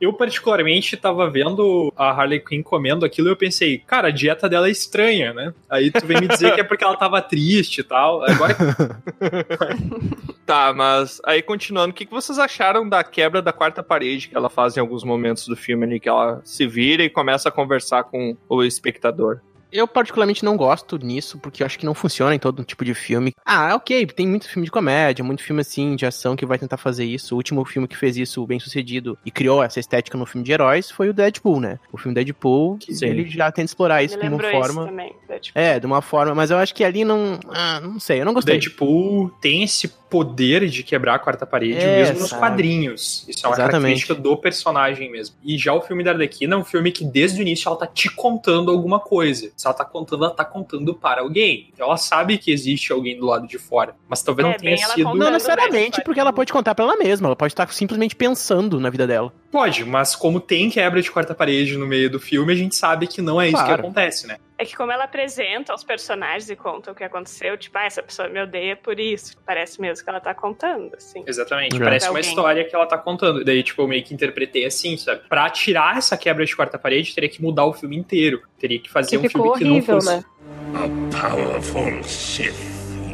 [0.00, 4.48] Eu, particularmente, tava vendo a Harley Quinn comendo aquilo e eu pensei, cara, a dieta
[4.48, 5.54] dela é estranha, né?
[5.68, 8.22] Aí tu vem me dizer que é porque ela tava triste e tal.
[8.24, 8.56] Agora.
[10.46, 14.36] Tá, mas aí continuando, o que, que vocês acharam da quebra da quarta parede que
[14.36, 17.52] ela faz em alguns momentos do filme ali, que ela se vira e começa a
[17.52, 19.40] conversar com o espectador?
[19.74, 22.94] Eu particularmente não gosto nisso, porque eu acho que não funciona em todo tipo de
[22.94, 23.34] filme.
[23.44, 26.76] Ah, ok, tem muito filme de comédia, muito filme assim, de ação que vai tentar
[26.76, 27.34] fazer isso.
[27.34, 30.52] O último filme que fez isso bem sucedido e criou essa estética no filme de
[30.52, 31.80] heróis foi o Deadpool, né?
[31.90, 33.06] O filme Deadpool, Sim.
[33.06, 34.82] ele já tenta explorar isso Me de uma forma.
[34.82, 35.16] isso também.
[35.56, 37.40] É, de uma forma, mas eu acho que ali não.
[37.50, 38.60] Ah, não sei, eu não gostei.
[38.60, 42.40] Deadpool tem esse poder de quebrar a quarta parede, É, mesmo nos sabe.
[42.40, 43.24] quadrinhos.
[43.28, 43.70] Isso é uma Exatamente.
[43.72, 45.34] característica do personagem mesmo.
[45.42, 47.86] E já o filme da Arlequina é um filme que desde o início ela tá
[47.88, 49.50] te contando alguma coisa.
[49.56, 51.68] Se ela tá contando, ela tá contando para alguém.
[51.74, 53.96] Então ela sabe que existe alguém do lado de fora.
[54.08, 55.04] Mas talvez É, não tenha sido.
[55.04, 58.78] Não Não, necessariamente, porque ela pode contar pra ela mesma, ela pode estar simplesmente pensando
[58.78, 59.32] na vida dela.
[59.50, 63.08] Pode, mas como tem quebra de quarta parede no meio do filme, a gente sabe
[63.08, 63.80] que não é isso que Claro.
[63.82, 64.36] acontece, né?
[64.64, 68.02] É que como ela apresenta os personagens e conta o que aconteceu, tipo, ah, essa
[68.02, 69.36] pessoa me odeia por isso.
[69.44, 71.22] Parece mesmo que ela tá contando, assim.
[71.26, 71.76] Exatamente.
[71.76, 71.84] É.
[71.84, 73.44] Parece uma história que ela tá contando.
[73.44, 75.20] Daí, tipo, eu meio que interpretei assim, sabe?
[75.28, 78.42] Pra tirar essa quebra de quarta parede, teria que mudar o filme inteiro.
[78.58, 80.16] Teria que fazer Que um filme ficou que não horrível, fosse.
[80.16, 80.24] né?
[80.72, 82.54] A powerful Sith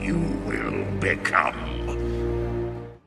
[0.04, 1.80] you will become.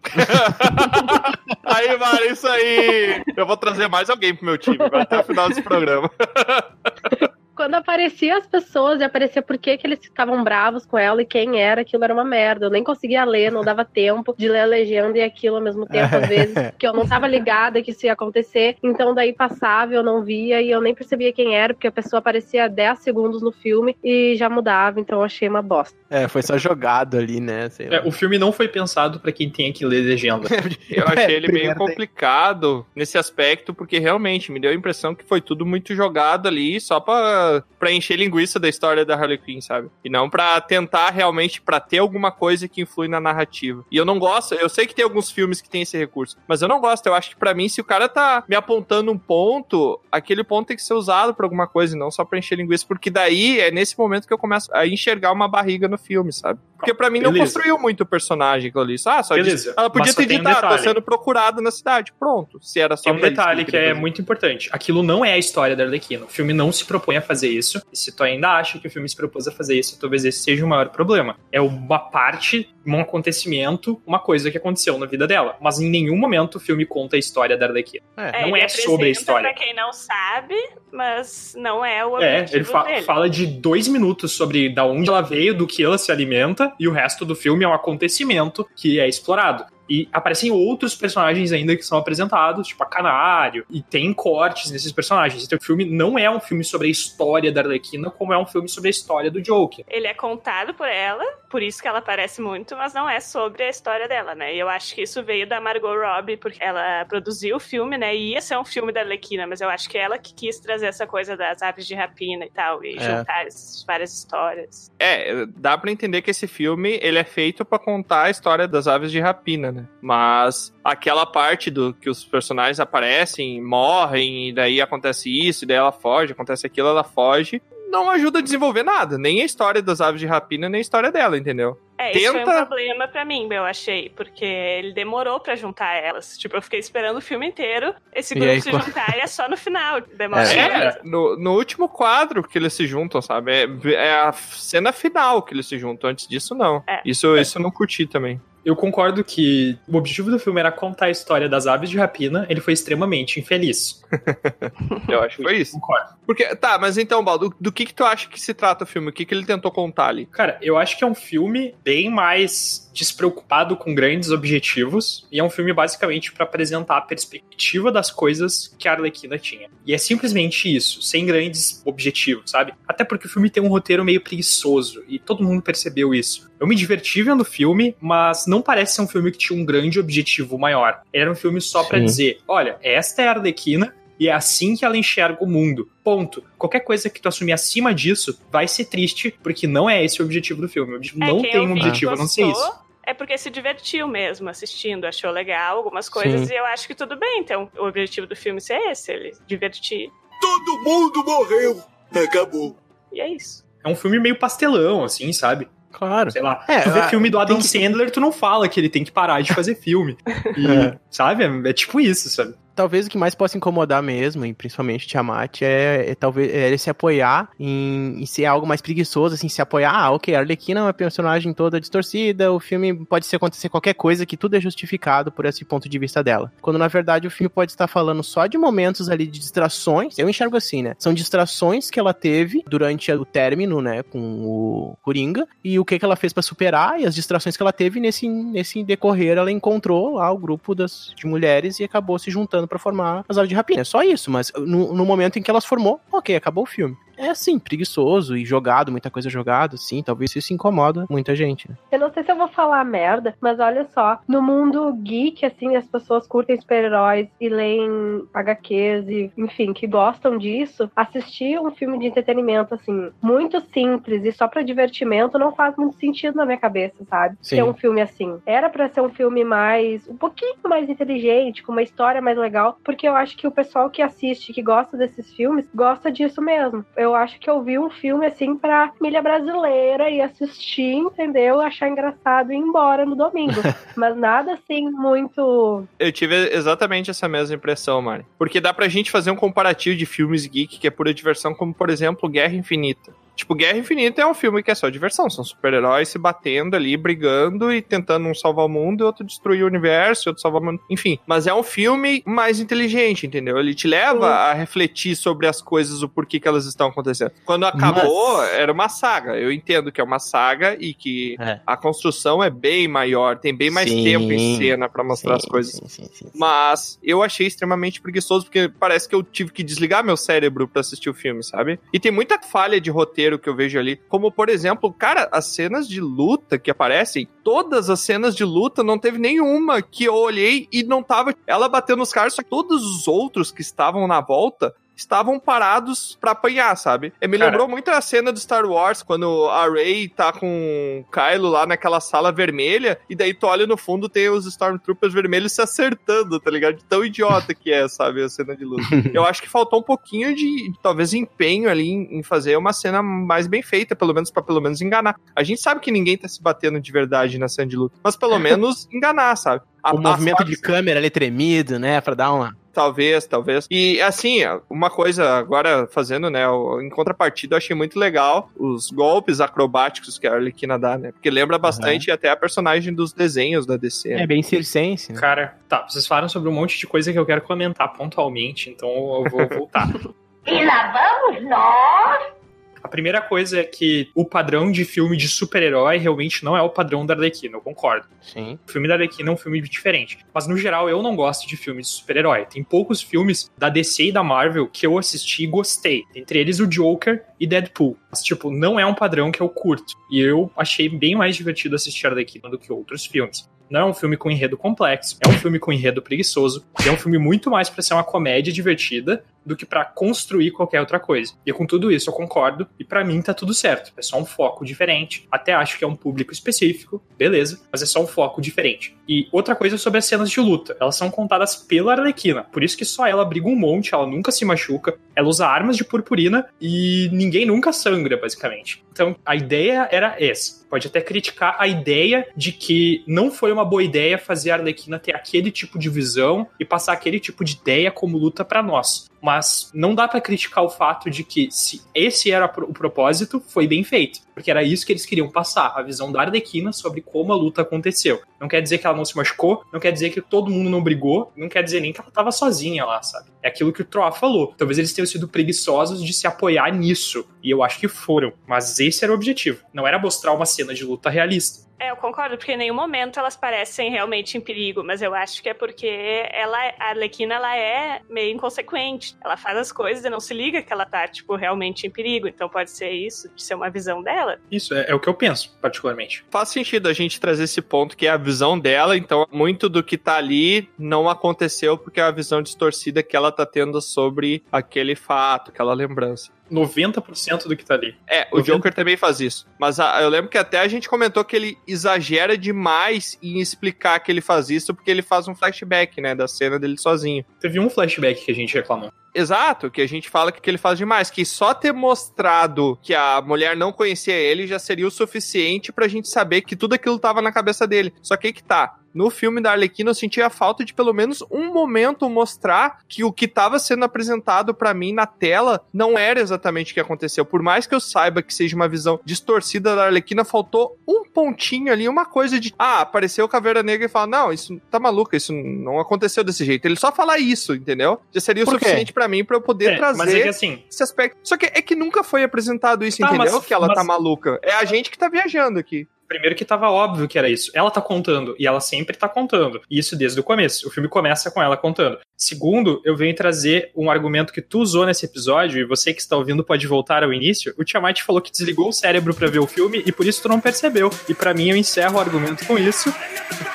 [1.64, 3.24] Aí, mano, isso aí.
[3.38, 6.12] Eu vou trazer mais alguém pro meu time, vai até o final desse programa.
[7.56, 11.26] Quando aparecia as pessoas e aparecia por que, que eles estavam bravos com ela e
[11.26, 12.66] quem era, aquilo era uma merda.
[12.66, 15.86] Eu nem conseguia ler, não dava tempo de ler a legenda e aquilo ao mesmo
[15.86, 18.78] tempo, às vezes, porque eu não tava ligada que isso ia acontecer.
[18.82, 22.20] Então daí passava, eu não via e eu nem percebia quem era, porque a pessoa
[22.20, 25.98] aparecia 10 segundos no filme e já mudava, então eu achei uma bosta.
[26.10, 27.70] É, foi só jogado ali, né?
[27.70, 27.98] sei lá.
[27.98, 30.48] É, o filme não foi pensado pra quem tem que ler legenda.
[30.90, 35.42] Eu achei ele meio complicado nesse aspecto, porque realmente me deu a impressão que foi
[35.42, 37.43] tudo muito jogado ali só pra,
[37.80, 39.90] pra encher linguiça da história da Harley Quinn, sabe?
[40.04, 43.84] E não pra tentar realmente pra ter alguma coisa que influi na narrativa.
[43.92, 46.62] E eu não gosto, eu sei que tem alguns filmes que tem esse recurso, mas
[46.62, 47.06] eu não gosto.
[47.08, 50.68] Eu acho que pra mim, se o cara tá me apontando um ponto, aquele ponto
[50.68, 53.60] tem que ser usado pra alguma coisa e não só pra encher linguiça, porque daí
[53.60, 56.60] é nesse momento que eu começo a enxergar uma barriga no filme, sabe?
[56.78, 57.54] Porque pra mim não Beleza.
[57.54, 58.96] construiu muito o personagem aquilo ali.
[59.06, 61.72] Ah, só Beleza, disse- ela podia ter tem um dito, ah, tô sendo procurado na
[61.72, 62.12] cidade.
[62.20, 62.60] Pronto.
[62.62, 64.70] Se era só Tem um detalhe eu que é muito importante.
[64.72, 66.26] Aquilo não é a história da Arlequina.
[66.26, 67.82] O filme não se propõe a fazer isso.
[67.92, 70.40] E se tu ainda acha que o filme se propôs a fazer isso, talvez esse
[70.44, 71.38] seja o maior problema.
[71.52, 75.58] É uma parte, um acontecimento, uma coisa que aconteceu na vida dela.
[75.62, 78.04] Mas em nenhum momento o filme conta a história da Arlequina.
[78.18, 78.42] É.
[78.46, 79.50] não ele é sobre a história.
[79.52, 80.56] Pra quem não sabe,
[80.92, 83.02] mas não é o É, objetivo ele fa- dele.
[83.04, 86.88] fala de dois minutos sobre da onde ela veio, do que ela se alimenta, e
[86.88, 89.66] o resto do filme é um acontecimento que é explorado.
[89.90, 94.92] E aparecem outros personagens ainda que são apresentados, tipo a Canário, e tem cortes nesses
[94.92, 95.44] personagens.
[95.44, 98.46] Então o filme não é um filme sobre a história da Arlequina, como é um
[98.46, 99.84] filme sobre a história do Joker.
[99.90, 103.64] Ele é contado por ela, por isso que ela aparece muito, mas não é sobre
[103.64, 104.56] a história dela, né?
[104.56, 108.16] E eu acho que isso veio da Margot Robbie, porque ela produziu o filme, né?
[108.16, 110.86] E ia ser um filme da Arlequina, mas eu acho que ela que quis trazer
[110.88, 113.00] essa coisa das aves de rapina e tal, e É.
[113.00, 114.92] juntar essas várias histórias.
[114.98, 118.88] É, dá pra entender que esse filme ele é feito pra contar a história das
[118.88, 119.88] aves de rapina, né?
[120.02, 125.78] Mas aquela parte do que os personagens aparecem, morrem, e daí acontece isso, e daí
[125.78, 129.18] ela foge, acontece aquilo, ela foge, não ajuda a desenvolver nada.
[129.18, 131.80] Nem a história das aves de rapina, nem a história dela, entendeu?
[131.96, 135.94] É, isso foi um Tenta- problema pra mim, eu achei, porque ele demorou pra juntar
[135.94, 136.36] elas.
[136.38, 139.28] Tipo, eu fiquei esperando o filme inteiro esse E grupo aí, se juntar e é
[139.28, 140.02] só no final.
[140.02, 140.88] Demora É.
[140.88, 143.52] É, no, no último quadro que eles se juntam, sabe?
[143.54, 146.10] É, é a cena final que eles se juntam.
[146.10, 146.84] Antes disso, não.
[146.88, 147.00] É.
[147.06, 148.42] Isso, isso eu não curti também.
[148.66, 152.46] Eu concordo que o objetivo do filme era contar a história das aves de rapina,
[152.50, 154.02] ele foi extremamente infeliz.
[155.08, 155.74] Eu acho que foi isso.
[155.74, 156.14] Concordo.
[156.26, 158.88] Porque, tá, mas então, Baldo, do, do que que tu acha que se trata o
[158.88, 159.10] filme?
[159.10, 160.26] O que que ele tentou contar ali?
[160.28, 165.44] Cara, eu acho que é um filme bem mais despreocupado com grandes objetivos e é
[165.44, 169.70] um filme basicamente pra apresentar a perspectiva das coisas que a Arlequina tinha.
[169.86, 172.74] E é simplesmente isso, sem grandes objetivos, sabe?
[172.88, 176.52] Até porque o filme tem um roteiro meio preguiçoso e todo mundo percebeu isso.
[176.60, 179.66] Eu me diverti vendo o filme, mas não parece ser um filme que tinha um
[179.66, 181.02] grande objetivo maior.
[181.12, 182.06] Era um filme só pra Sim.
[182.06, 185.90] dizer, olha, esta é a Arlequina e é assim que ela enxerga o mundo.
[186.04, 186.44] Ponto.
[186.56, 190.26] Qualquer coisa que tu assumir acima disso vai ser triste, porque não é esse o
[190.26, 190.96] objetivo do filme.
[190.96, 192.84] É, não tem um objetivo a não ser isso.
[193.06, 196.54] É porque se divertiu mesmo assistindo, achou legal algumas coisas Sim.
[196.54, 197.40] e eu acho que tudo bem.
[197.40, 200.12] Então, o objetivo do filme ser esse, ele divertir.
[200.40, 201.84] Todo mundo morreu.
[202.14, 202.78] Acabou.
[203.12, 203.66] E é isso.
[203.84, 205.68] É um filme meio pastelão, assim, sabe?
[205.94, 206.32] Claro.
[206.32, 206.64] Sei lá.
[206.68, 209.04] É, tu vê ah, filme do Adam que- Sandler, tu não fala que ele tem
[209.06, 210.18] que parar de fazer filme.
[210.58, 210.98] E, É.
[211.10, 211.44] sabe?
[211.46, 212.54] É, é tipo isso, sabe?
[212.76, 216.78] Talvez o que mais possa incomodar mesmo, e principalmente Tiamat, é, é talvez é ele
[216.78, 220.80] se apoiar em, em, ser algo mais preguiçoso, assim, se apoiar, ah, ok, a Arlequina
[220.80, 224.62] é uma personagem toda distorcida, o filme pode ser acontecer qualquer coisa que tudo é
[224.62, 226.52] justificado por esse ponto de vista dela.
[226.62, 230.30] Quando na verdade o filme pode estar falando só de momentos ali de distrações, eu
[230.30, 230.96] enxergo assim, né?
[230.98, 236.00] São distrações que ela teve durante o término, né, com o Coringa, e o que,
[236.00, 239.52] que ela fez para superar, e as distrações que ela teve nesse, nesse decorrer, ela
[239.52, 243.50] encontrou lá o grupo das, de mulheres e acabou se juntando para formar as aves
[243.50, 243.82] de rapina.
[243.82, 246.98] É só isso, mas no, no momento em que elas formou, ok, acabou o filme
[247.18, 251.70] é assim, preguiçoso e jogado, muita coisa jogada, sim, talvez isso incomoda muita gente.
[251.70, 251.76] Né?
[251.92, 255.76] Eu não sei se eu vou falar merda, mas olha só, no mundo geek, assim,
[255.76, 262.00] as pessoas curtem super-heróis e leem HQs e, enfim, que gostam disso, assistir um filme
[262.00, 266.58] de entretenimento, assim, muito simples e só para divertimento não faz muito sentido na minha
[266.58, 267.38] cabeça, sabe?
[267.42, 267.58] Sim.
[267.58, 268.40] Ser um filme assim.
[268.46, 272.53] Era para ser um filme mais, um pouquinho mais inteligente, com uma história mais legal,
[272.84, 276.86] porque eu acho que o pessoal que assiste, que gosta desses filmes, gosta disso mesmo
[276.96, 281.60] eu acho que eu vi um filme assim pra família brasileira e assistir, entendeu?
[281.60, 283.62] Achar engraçado e ir embora no domingo.
[283.96, 285.86] Mas nada assim muito.
[286.00, 288.26] Eu tive exatamente essa mesma impressão, Mari.
[288.38, 291.74] Porque dá pra gente fazer um comparativo de filmes geek que é pura diversão, como
[291.74, 293.14] por exemplo Guerra Infinita.
[293.36, 295.30] Tipo, Guerra Infinita é um filme que é só diversão.
[295.30, 299.64] São super-heróis se batendo ali, brigando e tentando um salvar o mundo e outro destruir
[299.64, 300.82] o universo, outro salvar o mundo.
[300.90, 303.58] Enfim, mas é um filme mais inteligente, entendeu?
[303.58, 307.32] Ele te leva a refletir sobre as coisas, o porquê que elas estão acontecendo.
[307.46, 308.54] Quando acabou, mas...
[308.54, 309.36] era uma saga.
[309.38, 311.60] Eu entendo que é uma saga e que é.
[311.66, 315.46] a construção é bem maior, tem bem mais sim, tempo em cena para mostrar sim,
[315.46, 315.82] as coisas.
[315.92, 320.68] Sim, mas eu achei extremamente preguiçoso, porque parece que eu tive que desligar meu cérebro
[320.68, 321.80] para assistir o filme, sabe?
[321.92, 323.96] E tem muita falha de roteiro que eu vejo ali.
[324.08, 328.84] Como, por exemplo, cara, as cenas de luta que aparecem, todas as cenas de luta,
[328.84, 332.50] não teve nenhuma que eu olhei e não tava ela batendo nos caras, só que
[332.50, 337.14] todos os outros que estavam na volta estavam parados para apanhar, sabe?
[337.22, 337.50] E me Cara.
[337.50, 341.66] lembrou muito a cena do Star Wars, quando a Rey tá com o Kylo lá
[341.66, 346.40] naquela sala vermelha, e daí tu olha no fundo, tem os Stormtroopers vermelhos se acertando,
[346.40, 346.76] tá ligado?
[346.76, 348.84] De tão idiota que é, sabe, a cena de luta.
[349.14, 353.02] Eu acho que faltou um pouquinho de, talvez, empenho ali em, em fazer uma cena
[353.02, 355.16] mais bem feita, pelo menos para pelo menos enganar.
[355.36, 358.16] A gente sabe que ninguém tá se batendo de verdade na cena de luta, mas
[358.16, 359.64] pelo menos enganar, sabe?
[359.82, 363.68] A, o movimento de câmera ali tremido, né, pra dar uma Talvez, talvez.
[363.70, 366.44] E assim, uma coisa agora fazendo, né?
[366.82, 371.12] Em contrapartida, eu achei muito legal os golpes acrobáticos que a Arlequina dá, né?
[371.12, 372.16] Porque lembra bastante uhum.
[372.16, 374.12] até a personagem dos desenhos da DC.
[374.12, 375.20] É bem circense, né?
[375.20, 378.90] Cara, tá, vocês falaram sobre um monte de coisa que eu quero comentar pontualmente, então
[378.90, 379.88] eu vou voltar.
[380.48, 382.43] e lá vamos nós!
[382.84, 386.70] A primeira coisa é que o padrão de filme de super-herói realmente não é o
[386.70, 388.08] padrão da Arlequina, eu concordo.
[388.22, 388.60] Sim.
[388.68, 390.20] O filme da Arlequina é um filme diferente.
[390.34, 392.46] Mas, no geral, eu não gosto de filmes de super-herói.
[392.46, 396.04] Tem poucos filmes da DC e da Marvel que eu assisti e gostei.
[396.14, 397.98] Entre eles, o Joker e Deadpool.
[398.12, 399.94] Mas, tipo, não é um padrão que eu curto.
[400.12, 403.50] E eu achei bem mais divertido assistir Arlequina do que outros filmes.
[403.70, 406.98] Não é um filme com enredo complexo, é um filme com enredo preguiçoso, é um
[406.98, 411.34] filme muito mais para ser uma comédia divertida do que para construir qualquer outra coisa.
[411.46, 413.92] E com tudo isso eu concordo, e para mim tá tudo certo.
[413.98, 415.28] É só um foco diferente.
[415.32, 418.96] Até acho que é um público específico, beleza, mas é só um foco diferente.
[419.08, 422.78] E outra coisa sobre as cenas de luta, elas são contadas pela Arlequina, por isso
[422.78, 426.48] que só ela briga um monte, ela nunca se machuca, ela usa armas de purpurina
[426.60, 428.84] e ninguém nunca sangra, basicamente.
[428.92, 430.64] Então a ideia era essa.
[430.70, 435.00] Pode até criticar a ideia de que não foi uma boa ideia fazer a Arlequina
[435.00, 439.12] ter aquele tipo de visão e passar aquele tipo de ideia como luta para nós
[439.24, 443.66] mas não dá para criticar o fato de que se esse era o propósito, foi
[443.66, 447.32] bem feito, porque era isso que eles queriam passar, a visão da Arlequina sobre como
[447.32, 448.22] a luta aconteceu.
[448.38, 450.84] Não quer dizer que ela não se machucou, não quer dizer que todo mundo não
[450.84, 453.30] brigou, não quer dizer nem que ela tava sozinha lá, sabe?
[453.42, 454.54] É aquilo que o Troa falou.
[454.58, 458.80] Talvez eles tenham sido preguiçosos de se apoiar nisso, e eu acho que foram, mas
[458.80, 459.64] esse era o objetivo.
[459.74, 461.72] Não era mostrar uma cena de luta realista.
[461.84, 465.44] É, eu concordo, porque em nenhum momento elas parecem realmente em perigo, mas eu acho
[465.44, 469.18] que é porque ela, a Arlequina, ela é meio inconsequente.
[469.22, 472.26] Ela faz as coisas e não se liga que ela tá, tipo, realmente em perigo.
[472.26, 474.40] Então pode ser isso, de ser uma visão dela.
[474.50, 476.24] Isso, é, é o que eu penso, particularmente.
[476.32, 479.84] Faz sentido a gente trazer esse ponto que é a visão dela, então muito do
[479.84, 484.42] que tá ali não aconteceu porque é a visão distorcida que ela tá tendo sobre
[484.50, 486.32] aquele fato, aquela lembrança.
[486.52, 487.96] 90% do que tá ali.
[488.08, 488.44] É, o 90...
[488.44, 489.48] Joker também faz isso.
[489.60, 494.00] Mas a, eu lembro que até a gente comentou que ele exagera demais em explicar
[494.00, 497.26] que ele faz isso, porque ele faz um flashback, né, da cena dele sozinho.
[497.40, 498.92] Teve um flashback que a gente reclamou.
[499.14, 503.22] Exato, que a gente fala que ele faz demais, que só ter mostrado que a
[503.22, 507.22] mulher não conhecia ele já seria o suficiente pra gente saber que tudo aquilo tava
[507.22, 507.94] na cabeça dele.
[508.02, 510.94] Só que aí que tá no filme da Arlequina eu senti a falta de pelo
[510.94, 515.98] menos um momento mostrar que o que estava sendo apresentado pra mim na tela não
[515.98, 517.26] era exatamente o que aconteceu.
[517.26, 521.72] Por mais que eu saiba que seja uma visão distorcida da Arlequina, faltou um pontinho
[521.72, 525.16] ali, uma coisa de, ah, apareceu o Caveira Negra e fala, não, isso tá maluco,
[525.16, 526.66] isso não aconteceu desse jeito.
[526.66, 528.00] Ele só falar isso, entendeu?
[528.12, 528.66] Já seria o Por quê?
[529.04, 531.18] Pra mim pra eu poder É, trazer mas é que assim, esse aspecto.
[531.24, 533.34] Só que é que nunca foi apresentado isso, Tá, entendeu?
[533.34, 534.40] mas- que ela mas- tá maluca.
[534.42, 535.88] É a gente que tá viajando aqui.
[536.08, 537.50] Primeiro que tava óbvio que era isso.
[537.56, 539.62] Ela tá contando, e ela sempre tá contando.
[539.70, 540.68] E isso desde o começo.
[540.68, 541.98] O filme começa com ela contando.
[542.16, 546.16] Segundo, eu venho trazer um argumento que tu usou nesse episódio, e você que está
[546.16, 547.54] ouvindo pode voltar ao início.
[547.58, 550.30] O Tiamat falou que desligou o cérebro pra ver o filme, e por isso tu
[550.30, 550.92] não percebeu.
[551.10, 552.94] E pra mim eu encerro o argumento com isso.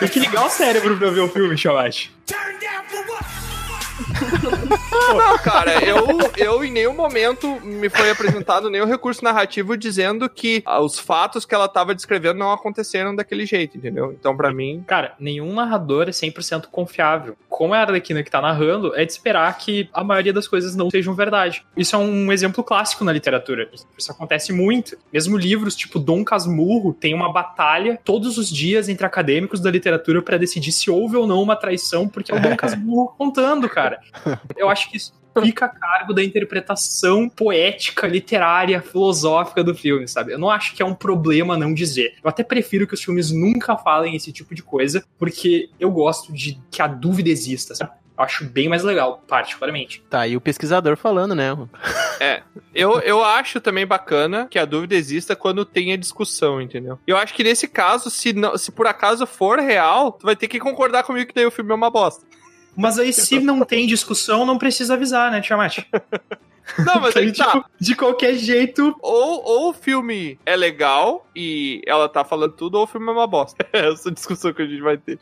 [0.01, 2.09] Tem que ligar o cérebro pra ver o filme, Tiamat.
[4.91, 10.63] Não, cara, eu, eu em nenhum momento me foi apresentado nenhum recurso narrativo dizendo que
[10.65, 14.13] ah, os fatos que ela tava descrevendo não aconteceram daquele jeito, entendeu?
[14.13, 14.85] Então, pra mim.
[14.87, 17.37] Cara, nenhum narrador é 100% confiável.
[17.59, 20.77] Como é a Arlequina que tá narrando, é de esperar que a maioria das coisas
[20.77, 21.67] não sejam verdade.
[21.77, 23.69] Isso é um exemplo clássico na literatura.
[23.99, 24.97] Isso acontece muito.
[25.13, 30.23] Mesmo livros tipo Dom Casmurro tem uma batalha todos os dias entre acadêmicos da literatura
[30.23, 33.99] pra decidir se houve ou não uma traição, porque é o Dom Casmurro contando, cara.
[34.57, 40.33] Eu acho que isso fica a cargo da interpretação poética, literária, filosófica do filme, sabe?
[40.33, 42.15] Eu não acho que é um problema não dizer.
[42.23, 46.33] Eu até prefiro que os filmes nunca falem esse tipo de coisa, porque eu gosto
[46.33, 47.93] de que a dúvida exista, sabe?
[48.19, 50.03] Eu acho bem mais legal, particularmente.
[50.11, 51.51] Tá aí o pesquisador falando, né?
[52.75, 56.99] Eu, eu acho também bacana que a dúvida exista quando tem a discussão, entendeu?
[57.07, 60.49] Eu acho que nesse caso, se, não, se por acaso for real, tu vai ter
[60.49, 62.25] que concordar comigo que daí o filme é uma bosta.
[62.79, 65.79] Mas aí, se não tem discussão, não precisa avisar, né, Tiamat?
[66.79, 67.53] Não, mas aí tá.
[67.53, 72.77] tipo, de qualquer jeito, Ou, ou o filme é legal e ela tá falando tudo,
[72.77, 73.67] ou o filme é uma bosta.
[73.73, 75.19] É essa discussão que a gente vai ter.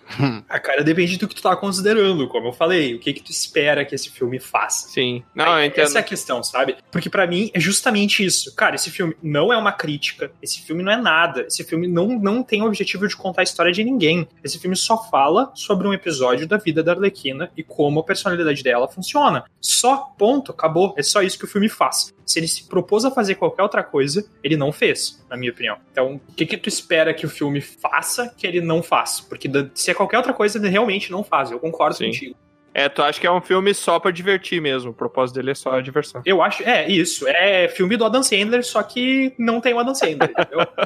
[0.49, 2.94] a cara depende do que tu tá considerando, como eu falei.
[2.94, 4.88] O que que tu espera que esse filme faça?
[4.88, 5.22] Sim.
[5.34, 5.84] Não, eu entendo.
[5.84, 6.76] Essa é a questão, sabe?
[6.90, 8.55] Porque pra mim é justamente isso.
[8.55, 12.09] Cara, esse filme não é uma crítica, esse filme não é nada, esse filme não,
[12.18, 14.26] não tem o objetivo de contar a história de ninguém.
[14.42, 18.62] Esse filme só fala sobre um episódio da vida da Arlequina e como a personalidade
[18.62, 19.44] dela funciona.
[19.61, 20.94] Só, ponto, acabou.
[20.97, 22.14] É só isso que o filme faz.
[22.24, 25.76] Se ele se propôs a fazer qualquer outra coisa, ele não fez, na minha opinião.
[25.91, 29.20] Então, o que que tu espera que o filme faça que ele não faz?
[29.20, 31.51] Porque se é qualquer outra coisa, ele realmente não faz.
[31.51, 32.07] Eu concordo Sim.
[32.07, 32.37] contigo.
[32.79, 34.91] É, tu acha que é um filme só pra divertir mesmo.
[34.91, 36.20] O propósito dele é só a diversão.
[36.27, 37.27] Eu acho, é isso.
[37.27, 40.31] É filme do Adam Sandler, só que não tem o Adam Sandler.
[40.31, 40.66] entendeu?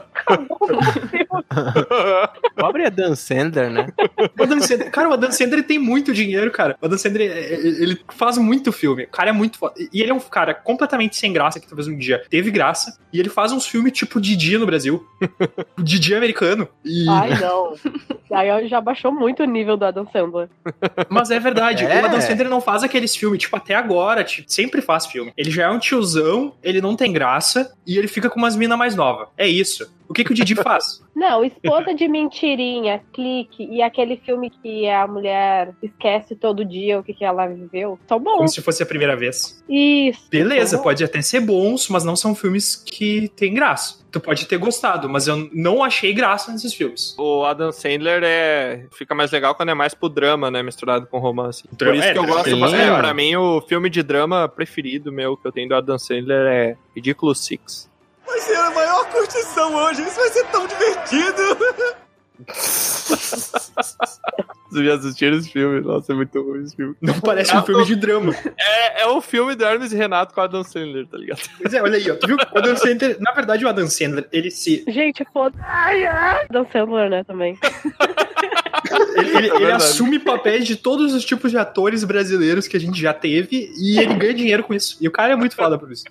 [2.57, 3.89] Pobre Dan Sandler, né?
[4.39, 6.77] O Adam Sandler, cara, o Adam Sandler tem muito dinheiro, cara.
[6.81, 9.05] O Adam Sandler, é, é, ele faz muito filme.
[9.05, 9.75] O cara é muito foda.
[9.93, 12.99] E ele é um cara completamente sem graça, que talvez um dia teve graça.
[13.13, 15.05] E ele faz uns filmes tipo Didi no Brasil.
[15.79, 16.69] Didi americano.
[16.85, 17.75] E- Ai, não.
[18.33, 20.49] Aí já baixou muito o nível do Adam Sandler.
[21.09, 22.03] Mas é verdade, É.
[22.03, 25.33] o Adam Sandler não faz aqueles filmes, tipo, até agora, tipo, sempre faz filme.
[25.37, 28.79] Ele já é um tiozão, ele não tem graça, e ele fica com umas minas
[28.79, 29.29] mais novas.
[29.37, 29.91] É isso.
[30.11, 31.01] O que, que o Didi faz?
[31.15, 37.05] Não, Esposa de Mentirinha, Clique e aquele filme que a mulher esquece todo dia o
[37.05, 37.97] que, que ela viveu.
[38.09, 38.53] São Como bons.
[38.53, 39.63] se fosse a primeira vez.
[39.69, 40.29] Isso.
[40.29, 44.01] Beleza, pode até ser bons, mas não são filmes que têm graça.
[44.11, 47.15] Tu pode ter gostado, mas eu não achei graça nesses filmes.
[47.17, 48.87] O Adam Sandler é.
[48.93, 50.61] Fica mais legal quando é mais pro drama, né?
[50.61, 51.63] Misturado com romance.
[51.79, 52.51] Por isso é, que eu gosto.
[52.51, 52.99] sim, é, mano.
[52.99, 56.77] pra mim, o filme de drama preferido meu que eu tenho do Adam Sandler é
[56.97, 57.90] Ridículo Six.
[58.31, 61.43] Vai ser a maior curtição hoje, isso vai ser tão divertido!
[64.71, 65.81] Vocês já assistiram esse filme?
[65.81, 66.95] Nossa, é muito ruim esse filme.
[67.03, 68.33] Não parece um filme de drama.
[68.57, 71.41] É, é o filme do Hermes e Renato com o Adam Sandler, tá ligado?
[71.61, 72.15] Pois é, olha aí, ó.
[72.15, 72.37] Tu viu?
[72.37, 74.85] O Adam Sandler, na verdade, o Adam Sandler, ele se.
[74.87, 75.59] Gente, foda.
[75.61, 76.47] Ai, ai.
[76.49, 77.59] Adam Sandler, né, também.
[78.91, 79.73] Ele, ele- ele verdade.
[79.85, 83.99] assume papéis de todos os tipos de atores brasileiros que a gente já teve e
[83.99, 84.97] ele ganha dinheiro com isso.
[85.01, 86.05] E o cara é muito foda por isso.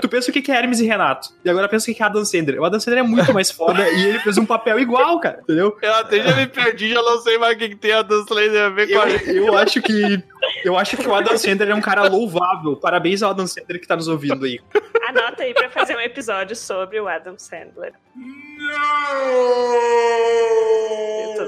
[0.00, 1.28] Tu pensa o que é Hermes e Renato.
[1.44, 2.60] E agora pensa o que é Adam Sandler.
[2.60, 5.40] O Adam Sandler é muito mais foda e ele fez um papel igual, cara.
[5.42, 5.76] Entendeu?
[5.80, 8.62] Eu até já me perdi, já não sei mais o que, que tem Adam Sandler
[8.64, 10.22] a ver com Eu, a eu acho que.
[10.64, 12.76] Eu acho que o Adam Sandler é um cara louvável.
[12.76, 14.60] Parabéns ao Adam Sandler que tá nos ouvindo aí.
[15.08, 17.92] Anota aí pra fazer um episódio sobre o Adam Sandler.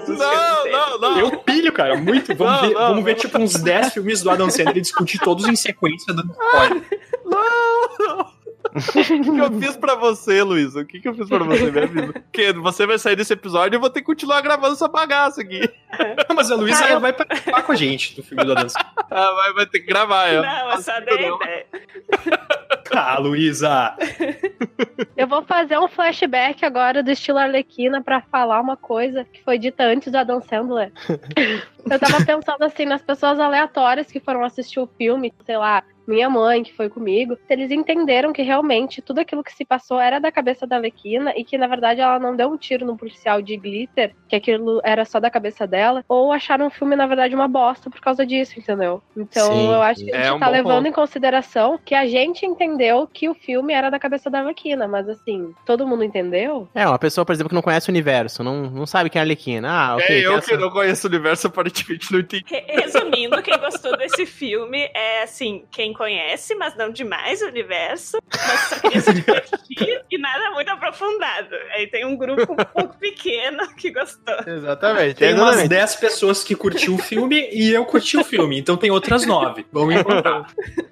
[0.07, 0.77] Não, dele.
[0.77, 1.19] não, não.
[1.19, 2.35] Eu pilho, cara, muito.
[2.35, 3.19] Vamos, Não, ver, não, vamos ver não.
[3.21, 6.83] tipo, uns 10 filmes do Adam Sandler e discutir todos em sequência dando spoiler.
[7.25, 8.44] O
[8.93, 10.75] que, que eu fiz pra você, Luiz?
[10.75, 12.13] O que, que eu fiz pra você, minha vida?
[12.13, 15.43] Porque você vai sair desse episódio e eu vou ter que continuar gravando essa bagaça
[15.43, 15.61] aqui.
[16.35, 18.95] Mas a Luísa Ah, eu- vai participar com a gente do filme do Adam Sandler.
[19.11, 20.43] Ah, vai, vai ter que gravar, eu.
[20.43, 21.37] Não, eu só dei Não.
[21.37, 21.67] ideia.
[22.93, 23.97] Ah, Luísa!
[25.17, 29.59] Eu vou fazer um flashback agora do estilo Arlequina pra falar uma coisa que foi
[29.59, 30.93] dita antes do Adam Sandler.
[31.91, 36.29] Eu tava pensando assim nas pessoas aleatórias que foram assistir o filme, sei lá, minha
[36.29, 40.31] mãe, que foi comigo, eles entenderam que realmente tudo aquilo que se passou era da
[40.33, 43.57] cabeça da Alequina e que, na verdade, ela não deu um tiro no policial de
[43.57, 47.49] glitter, que aquilo era só da cabeça dela, ou acharam o filme, na verdade, uma
[47.49, 49.03] bosta por causa disso, entendeu?
[49.17, 50.89] Então, Sim, eu acho que a é gente um tá levando ponto.
[50.89, 55.09] em consideração que a gente entendeu que o filme era da cabeça da Alequina, mas
[55.09, 56.69] assim, todo mundo entendeu?
[56.75, 59.23] É, uma pessoa, por exemplo, que não conhece o universo, não, não sabe quem é
[59.23, 59.71] a Arlequina.
[59.71, 60.05] Ah, ok.
[60.07, 62.45] é, eu tem que essa- não conheço o universo, aparentemente não entendi.
[62.47, 68.19] Re- Resumindo, quem gostou desse filme é assim, quem conhece, mas não demais o universo,
[68.31, 71.55] mas só queria se divertir e nada muito aprofundado.
[71.75, 74.37] Aí tem um grupo um pouco pequeno que gostou.
[74.47, 75.15] Exatamente.
[75.15, 75.69] Tem umas exatamente.
[75.69, 79.65] 10 pessoas que curtiu o filme e eu curti o filme, então tem outras 9.
[79.73, 80.47] Vamos encontrar.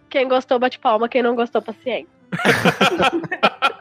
[0.08, 2.06] Quem gostou, bate palma, quem não gostou, paciência.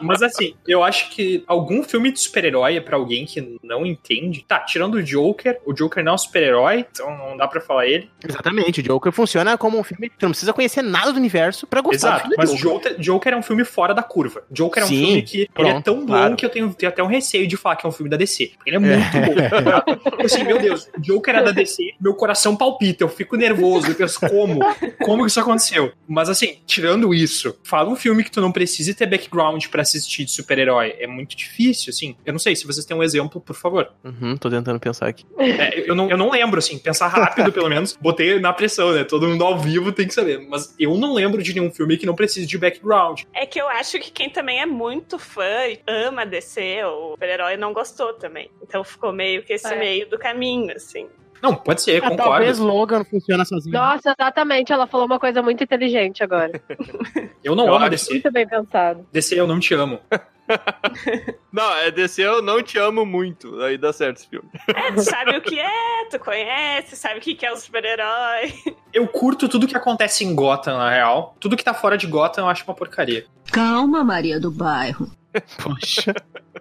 [0.00, 4.44] Mas assim, eu acho que algum filme de super-herói é pra alguém que não entende.
[4.46, 7.86] Tá, tirando o Joker, o Joker não é um super-herói, então não dá pra falar
[7.86, 8.10] ele.
[8.26, 11.80] Exatamente, o Joker funciona como um filme que não precisa conhecer nada do universo pra
[11.80, 12.98] gostar do Exato, mas Joker.
[12.98, 14.42] Joker, é um filme fora da curva.
[14.50, 16.36] Joker é um Sim, filme que é pronto, tão bom claro.
[16.36, 18.52] que eu tenho, tenho até um receio de falar que é um filme da DC.
[18.56, 20.10] Porque ele é muito bom.
[20.10, 23.88] Tipo assim, meu Deus, o Joker é da DC, meu coração palpita, eu fico nervoso,
[23.88, 24.60] eu penso, como?
[25.02, 25.92] Como que isso aconteceu?
[26.06, 30.24] Mas assim, tirando isso, fala um filme que tu não precisa ter background pra assistir
[30.24, 30.94] de super-herói.
[30.98, 32.16] É muito difícil, assim.
[32.24, 33.90] Eu não sei, se vocês têm um exemplo, por favor.
[34.04, 35.24] Uhum, tô tentando pensar aqui.
[35.38, 37.96] É, eu, não, eu não lembro, assim, pensar rápido, pelo menos.
[38.00, 39.04] Botei na pressão, né?
[39.04, 40.38] Todo mundo ao vivo tem que saber.
[40.48, 43.22] Mas eu não lembro de nenhum filme que não precise de background.
[43.34, 47.56] É que eu acho que quem também é muito fã e ama DC, o super-herói,
[47.56, 48.50] não gostou também.
[48.62, 49.78] Então ficou meio que esse É.
[49.78, 51.08] meio do caminho, assim.
[51.42, 52.30] Não, pode ser, Ah, concordo.
[52.30, 53.72] talvez Logan funciona sozinho.
[53.72, 56.60] Nossa, exatamente, ela falou uma coisa muito inteligente agora.
[57.44, 58.12] Eu não Eu amo DC.
[58.12, 59.06] Muito bem pensado.
[59.12, 60.00] DC, eu não te amo.
[61.52, 63.60] Não, é DC, eu não te amo muito.
[63.62, 64.48] Aí dá certo esse filme.
[64.74, 68.52] É, tu sabe o que é, tu conhece, sabe o que que é o super-herói.
[68.92, 71.36] Eu curto tudo que acontece em Gotham, na real.
[71.38, 73.26] Tudo que tá fora de Gotham eu acho uma porcaria.
[73.52, 75.10] Calma, Maria do Bairro.
[75.62, 76.14] Poxa.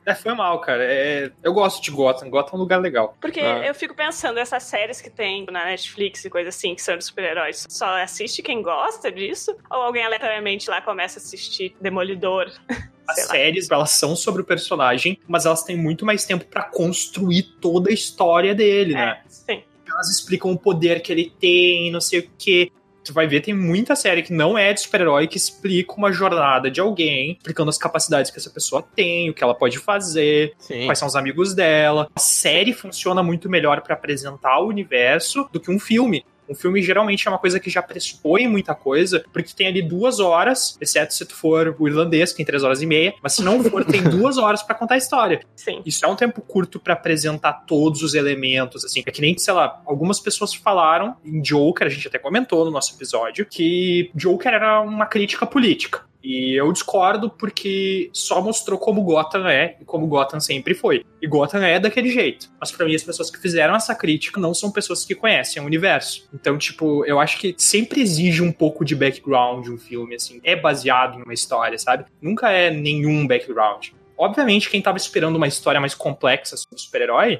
[0.07, 0.83] É, foi mal, cara.
[0.85, 2.29] É, eu gosto de Gotham.
[2.29, 3.13] Gotham é um lugar legal.
[3.19, 3.65] Porque Ah.
[3.67, 7.03] eu fico pensando, essas séries que tem na Netflix e coisa assim, que são de
[7.03, 9.53] super-heróis, só assiste quem gosta disso?
[9.69, 12.49] Ou alguém aleatoriamente lá começa a assistir Demolidor?
[13.09, 17.43] As séries, elas são sobre o personagem, mas elas têm muito mais tempo pra construir
[17.61, 19.21] toda a história dele, né?
[19.25, 19.63] É, sim.
[19.89, 22.69] Elas explicam o poder que ele tem, não sei o quê.
[23.07, 26.69] Tu vai ver, tem muita série que não é de super-herói que explica uma jornada
[26.69, 30.85] de alguém, explicando as capacidades que essa pessoa tem, o que ela pode fazer, Sim.
[30.85, 32.09] quais são os amigos dela.
[32.13, 36.25] A série funciona muito melhor pra apresentar o universo do que um filme.
[36.49, 40.19] Um filme geralmente é uma coisa que já pressupõe muita coisa, porque tem ali duas
[40.19, 43.43] horas, exceto se tu for o irlandês, que tem três horas e meia, mas se
[43.43, 45.41] não for, tem duas horas pra contar a história.
[45.55, 45.81] Sim.
[45.85, 49.03] Isso é um tempo curto pra apresentar todos os elementos, assim.
[49.05, 52.71] É que nem, sei lá, algumas pessoas falaram em Joker, a gente até comentou no
[52.71, 56.05] nosso episódio, que Joker era uma crítica política.
[56.29, 61.05] E eu discordo porque só mostrou como Gotham é e como Gotham sempre foi.
[61.21, 62.49] E Gotham é daquele jeito.
[62.59, 65.65] Mas pra mim, as pessoas que fizeram essa crítica não são pessoas que conhecem o
[65.65, 66.27] universo.
[66.33, 70.41] Então, tipo, eu acho que sempre exige um pouco de background um filme, assim.
[70.43, 72.03] É baseado em uma história, sabe?
[72.21, 73.91] Nunca é nenhum background.
[74.17, 77.39] Obviamente, quem tava esperando uma história mais complexa sobre super-herói,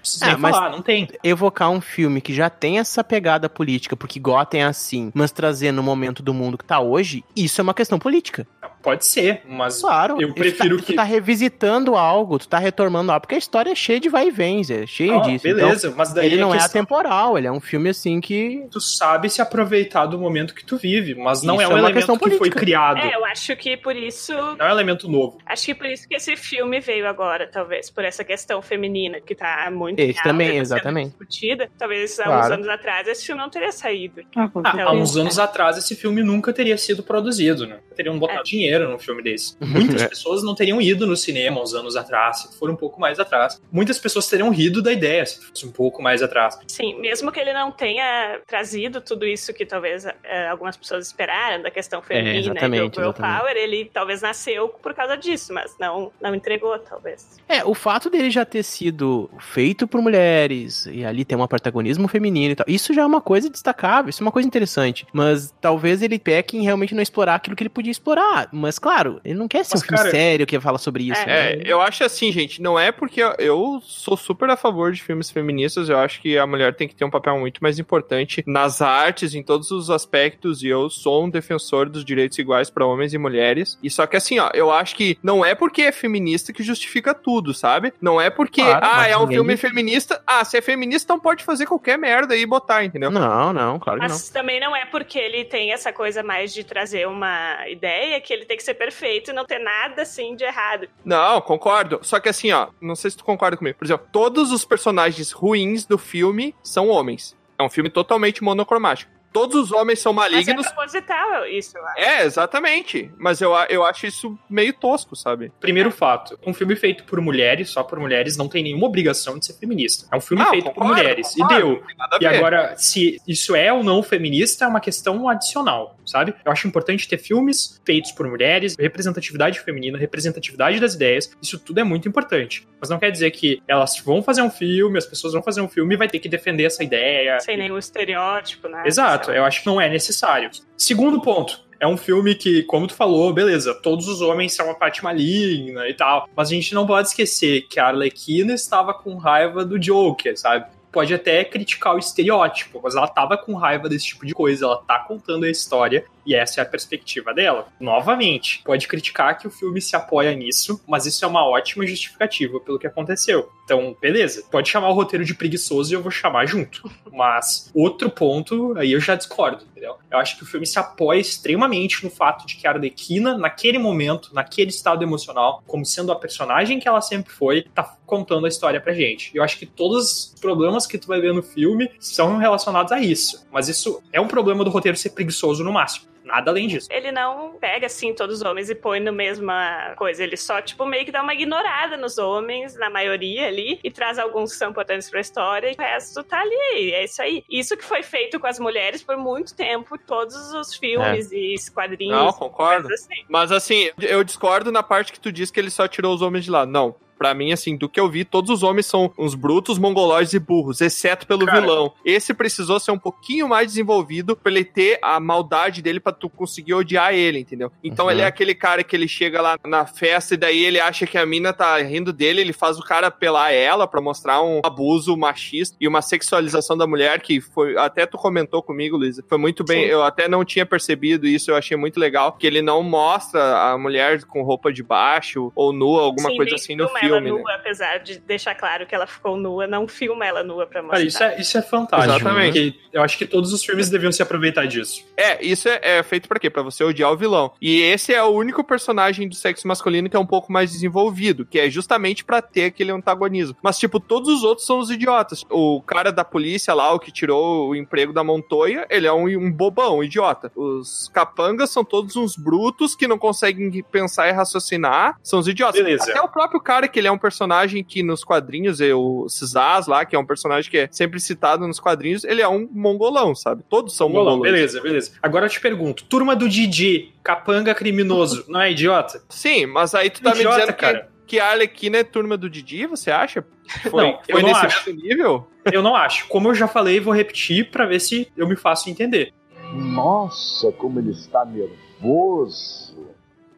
[0.00, 1.08] não precisa Ah, mas- falar, não tem.
[1.22, 5.72] Evocar um filme que já tem essa pegada política, porque Gotham é assim, mas trazer
[5.72, 8.46] no momento do mundo que tá hoje, isso é uma questão política.
[8.82, 10.20] Pode ser, mas Claro.
[10.20, 10.92] eu tu prefiro tá, que.
[10.92, 14.28] Tu tá revisitando algo, tu tá retornando algo, porque a história é cheia de vai
[14.28, 15.42] e vens, é cheio Ah, disso.
[15.44, 18.20] beleza, mas Então, daí ele não a é questão- atemporal, ele é um filme assim
[18.20, 18.64] que.
[18.70, 21.74] tu sabe se aproveitar do momento que tu vive, mas não Isso é um é
[21.74, 22.60] uma elemento questão que foi política.
[22.60, 22.98] criado.
[22.98, 24.32] É, eu acho que por isso.
[24.32, 25.38] Não é um elemento novo.
[25.44, 29.34] Acho que por isso que esse filme veio agora, talvez, por essa questão feminina que
[29.34, 31.08] tá muito Esse alta, também, tá exatamente.
[31.10, 31.68] discutida.
[31.78, 32.54] Talvez há uns Claro.
[32.54, 34.22] anos atrás esse filme não teria saído.
[34.34, 37.78] Ah, há Então, uns anos atrás esse filme nunca teria sido produzido, né?
[37.94, 38.42] Teriam botado É.
[38.42, 39.56] dinheiro num filme desse.
[39.60, 40.08] Muitas É.
[40.08, 43.60] pessoas não teriam ido no cinema uns anos atrás, se for um pouco mais atrás.
[43.70, 46.58] Muitas pessoas teriam rido da ideia se fosse um pouco mais atrás.
[46.66, 51.62] Sim, mesmo que ele não tenha trazido tudo isso que talvez eh, algumas pessoas esperaram
[51.62, 53.38] da questão feminina e do exatamente, girl exatamente.
[53.40, 57.38] power, ele talvez nasceu por causa disso, mas não, não entregou, talvez.
[57.48, 62.06] É, o fato dele já ter sido feito por mulheres e ali tem um protagonismo
[62.08, 65.06] feminino e tal, isso já é uma coisa destacável, isso é uma coisa interessante.
[65.12, 68.48] Mas talvez ele peque em realmente não explorar aquilo que ele podia explorar.
[68.60, 71.26] Mas claro, ele não quer ser Mas, um filme cara, sério que fala sobre isso.
[71.26, 71.52] né?
[71.54, 75.30] É, eu acho assim, gente, não é porque eu- sou super a favor de filmes
[75.30, 78.80] feministas, eu acho que a mulher tem que ter um papel muito mais importante nas
[78.82, 83.12] artes, em todos os aspectos, e eu sou um defensor dos direitos iguais para homens
[83.14, 83.78] e mulheres.
[83.82, 87.14] E só que assim, ó, eu acho que não é porque é feminista que justifica
[87.14, 87.92] tudo, sabe?
[88.00, 91.04] Não é porque, Claro, ah, mas é um ninguém- filme feminista, ah, se é feminista,
[91.06, 93.10] então pode fazer qualquer merda e botar, entendeu?
[93.10, 94.14] Não, não, claro que não.
[94.14, 98.32] Mas também não é porque ele tem essa coisa mais de trazer uma ideia que
[98.32, 100.88] ele tem que ser perfeito e não ter nada assim de errado.
[101.04, 102.00] Não, concordo.
[102.02, 103.78] Só que assim, ó, não sei se tu concorda comigo.
[103.78, 107.38] Por exemplo, todos os personagens ruins do filme são homens.
[107.56, 109.12] É um filme totalmente monocromático.
[109.32, 110.66] Todos os homens são Mas é malignos.
[110.66, 111.98] proposital isso, eu acho.
[112.00, 113.10] É, exatamente.
[113.18, 115.52] Mas eu, eu acho isso meio tosco, sabe?
[115.60, 119.46] Primeiro fato, um filme feito por mulheres, só por mulheres, não tem nenhuma obrigação de
[119.46, 120.06] ser feminista.
[120.12, 121.28] É um filme Não, feito por concordo, mulheres.
[121.34, 121.82] concordo, e deu.
[122.20, 126.34] E agora, se isso é ou não feminista, é uma questão adicional, sabe?
[126.44, 131.80] Eu acho importante ter filmes feitos por mulheres, representatividade feminina, representatividade das ideias, isso tudo
[131.80, 132.66] é muito importante.
[132.80, 135.68] Mas não quer dizer que elas vão fazer um filme, as pessoas vão fazer um
[135.68, 137.38] filme e vai ter que defender essa ideia.
[137.40, 138.82] Sem nenhum estereótipo, né?
[138.86, 140.50] Exato, eu acho que não é necessário.
[140.76, 141.68] Segundo ponto.
[141.78, 145.88] É um filme que, como tu falou, beleza, todos os homens são uma parte maligna
[145.88, 146.28] e tal.
[146.36, 150.66] Mas a gente não pode esquecer que a Arlequina estava com raiva do Joker, sabe?
[150.92, 154.76] Pode até criticar o estereótipo, mas ela tava com raiva desse tipo de coisa, ela
[154.76, 157.68] tá contando a história e essa é a perspectiva dela.
[157.78, 162.60] Novamente, pode criticar que o filme se apoia nisso, mas isso é uma ótima justificativa
[162.60, 163.50] pelo que aconteceu.
[163.64, 166.90] Então, beleza, pode chamar o roteiro de preguiçoso e eu vou chamar junto.
[167.12, 169.96] Mas outro ponto, aí eu já discordo, entendeu?
[170.10, 173.78] Eu acho que o filme se apoia extremamente no fato de que a Arlequina, naquele
[173.78, 178.48] momento, naquele estado emocional, como sendo a personagem que ela sempre foi, tá contando a
[178.48, 179.30] história pra gente.
[179.36, 183.00] Eu acho que todos os problemas que tu vai ver no filme são relacionados a
[183.00, 183.46] isso.
[183.52, 186.10] Mas isso é um problema do roteiro ser preguiçoso no máximo.
[186.30, 186.88] Nada além disso.
[186.90, 190.22] Ele não pega, assim, todos os homens e põe na mesma coisa.
[190.22, 194.18] Ele só, tipo, meio que dá uma ignorada nos homens, na maioria ali, e traz
[194.18, 196.92] alguns que são importantes pra história, e o resto tá ali.
[196.92, 197.44] É isso aí.
[197.50, 202.16] Isso que foi feito com as mulheres por muito tempo, todos os filmes e quadrinhos.
[202.16, 202.92] Não, concordo.
[202.92, 203.24] assim.
[203.28, 206.44] Mas assim, eu discordo na parte que tu diz que ele só tirou os homens
[206.44, 206.64] de lá.
[206.64, 206.94] Não.
[207.20, 210.38] Pra mim, assim, do que eu vi, todos os homens são uns brutos, mongolóides e
[210.38, 211.60] burros, exceto pelo Cara.
[211.60, 211.92] vilão.
[212.02, 216.30] Esse precisou ser um pouquinho mais desenvolvido pra ele ter a maldade dele pra tu
[216.30, 217.70] conseguir odiar ele, entendeu?
[217.84, 218.12] Então Uhum.
[218.12, 221.18] ele é aquele cara que ele chega lá na festa e daí ele acha que
[221.18, 225.14] a mina tá rindo dele, ele faz o cara apelar ela pra mostrar um abuso
[225.14, 229.62] machista e uma sexualização da mulher que foi, até tu comentou comigo, Luísa, foi muito
[229.62, 229.90] bem, Sim.
[229.90, 233.76] eu até não tinha percebido isso, eu achei muito legal, que ele não mostra a
[233.76, 237.30] mulher com roupa de baixo ou nua, alguma Sim, coisa assim no filme, ela né?
[237.30, 240.98] nua, apesar de deixar claro que ela ficou nua, não filma ela nua pra mostrar.
[240.98, 242.14] Cara, isso é, isso é fantástico.
[242.14, 242.72] Exatamente.
[242.72, 245.04] porque Eu acho que todos os filmes deviam se aproveitar disso.
[245.16, 246.50] É, isso é, é feito pra quê?
[246.50, 247.52] Pra você odiar o vilão.
[247.60, 251.44] E esse é o único personagem do sexo masculino que é um pouco mais desenvolvido,
[251.44, 253.56] que é justamente pra ter aquele antagonismo.
[253.62, 255.44] Mas, tipo, todos os outros são os idiotas.
[255.50, 259.26] O cara da polícia lá, o que tirou o emprego da Montoya, ele é um,
[259.26, 260.50] um bobão, um idiota.
[260.54, 265.80] Os capangas são todos uns brutos que não conseguem pensar e raciocinar, são os idiotas.
[265.82, 266.10] Beleza.
[266.10, 269.86] Até o próprio cara, que ele é um personagem que nos quadrinhos, é o Cisaz
[269.86, 273.34] lá, que é um personagem que é sempre citado nos quadrinhos, ele é um mongolão,
[273.34, 273.64] sabe?
[273.68, 274.52] Todos são Mongolão, mongolões.
[274.54, 275.12] beleza, beleza.
[275.22, 279.22] Agora eu te pergunto: turma do Didi, capanga criminoso, não é idiota?
[279.28, 281.08] Sim, mas aí tu tá Idiota, me dizendo cara.
[281.26, 283.44] que, que a Arlequina é turma do Didi, você acha?
[283.90, 284.90] Foi, Não, eu foi não nesse acho.
[284.90, 285.46] mesmo nível?
[285.72, 286.26] Eu não acho.
[286.28, 289.32] Como eu já falei, vou repetir pra ver se eu me faço entender.
[289.74, 293.09] Nossa, como ele está nervoso.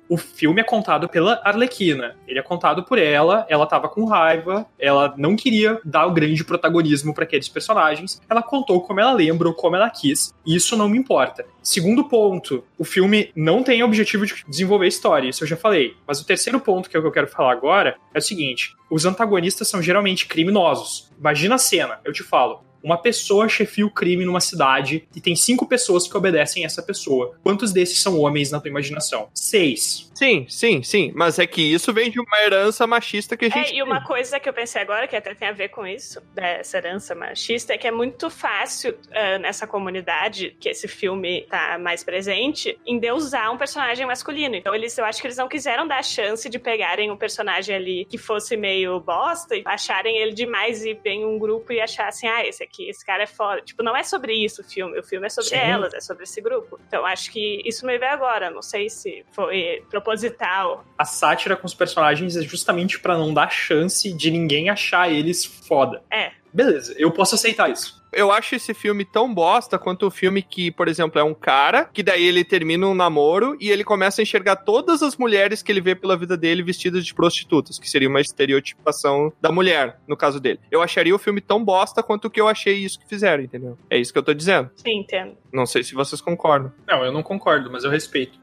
[0.09, 2.16] O filme é contado pela Arlequina.
[2.26, 6.44] Ele é contado por ela, ela tava com raiva, ela não queria dar o grande
[6.44, 8.20] protagonismo pra aqueles personagens.
[8.28, 11.46] Ela contou como ela lembra ou como ela quis, e isso não me importa.
[11.62, 15.96] Segundo ponto, o filme não tem o objetivo de desenvolver história, isso eu já falei.
[16.07, 18.74] Mas o terceiro ponto que é o que eu quero falar agora é o seguinte:
[18.90, 21.11] os antagonistas são geralmente criminosos.
[21.18, 22.64] Imagina a cena, eu te falo.
[22.83, 27.37] Uma pessoa chefia o crime numa cidade e tem cinco pessoas que obedecem essa pessoa.
[27.43, 29.28] Quantos desses são homens na tua imaginação?
[29.35, 30.11] Seis.
[30.22, 31.12] Sim, sim, sim.
[31.16, 33.72] Mas é que isso vem de uma herança machista que a gente.
[33.72, 36.20] É, e uma coisa que eu pensei agora, que até tem a ver com isso,
[36.33, 41.76] dessa herança machista, é que é muito fácil ah, nessa comunidade, que esse filme tá
[41.76, 44.55] mais presente, endeusar um personagem masculino.
[44.55, 47.74] Então, eles, eu acho que eles não quiseram dar a chance de pegarem um personagem
[47.74, 52.28] ali que fosse meio bosta e acharem ele demais e vem um grupo e achassem,
[52.28, 53.61] ah, esse aqui, esse cara é foda.
[53.61, 55.57] Tipo, não é sobre isso o filme, o filme é sobre Sim.
[55.57, 56.81] elas, é sobre esse grupo.
[56.87, 58.51] Então, acho que isso me veio agora.
[58.51, 60.85] Não sei se foi proposital.
[60.97, 65.45] A sátira com os personagens é justamente pra não dar chance de ninguém achar eles
[65.45, 66.03] foda.
[66.11, 66.33] É.
[66.53, 68.01] Beleza, eu posso aceitar isso.
[68.12, 71.86] Eu acho esse filme tão bosta quanto o filme que, por exemplo, é um cara
[71.86, 75.72] que daí ele termina um namoro e ele começa a enxergar todas as mulheres que
[75.72, 80.16] ele vê pela vida dele vestidas de prostitutas, que seria uma estereotipação da mulher, no
[80.16, 80.60] caso dele.
[80.70, 83.78] Eu acharia o filme tão bosta quanto o que eu achei isso que fizeram, entendeu?
[83.88, 84.70] É isso que eu tô dizendo.
[84.76, 85.36] Sim, entendo.
[85.52, 86.72] Não sei se vocês concordam.
[86.86, 88.41] Não, eu não concordo, mas eu respeito.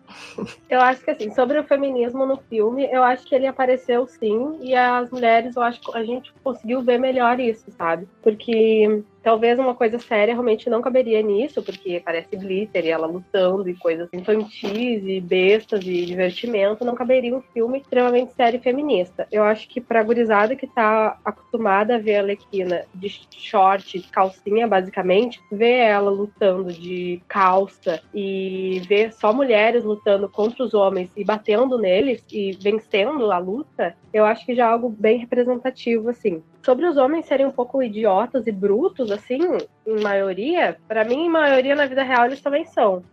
[0.70, 4.58] Eu acho que assim, sobre o feminismo no filme, eu acho que ele apareceu sim,
[4.62, 8.08] e as mulheres, eu acho que a gente conseguiu ver melhor isso, sabe?
[8.22, 13.70] Porque talvez uma coisa séria realmente não caberia nisso, porque parece glitter e ela lutando
[13.70, 19.28] e coisas infantis e bestas e divertimento, não caberia um filme extremamente sério e feminista.
[19.32, 24.68] Eu acho que pra gurizada que tá acostumada a ver a Lequina de short, calcinha
[24.68, 29.99] basicamente, ver ela lutando de calça e ver só mulheres lutando
[30.32, 34.72] contra os homens e batendo neles e vencendo a luta, eu acho que já é
[34.72, 36.44] algo bem representativo, assim.
[36.64, 39.40] Sobre os homens serem um pouco idiotas e brutos, assim,
[39.86, 43.04] em maioria, para mim, em maioria na vida real, eles também são.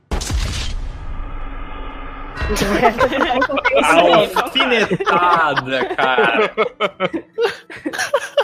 [4.36, 6.54] Alfinetada, cara.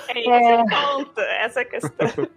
[0.08, 2.28] É esse o ponto, essa é a questão.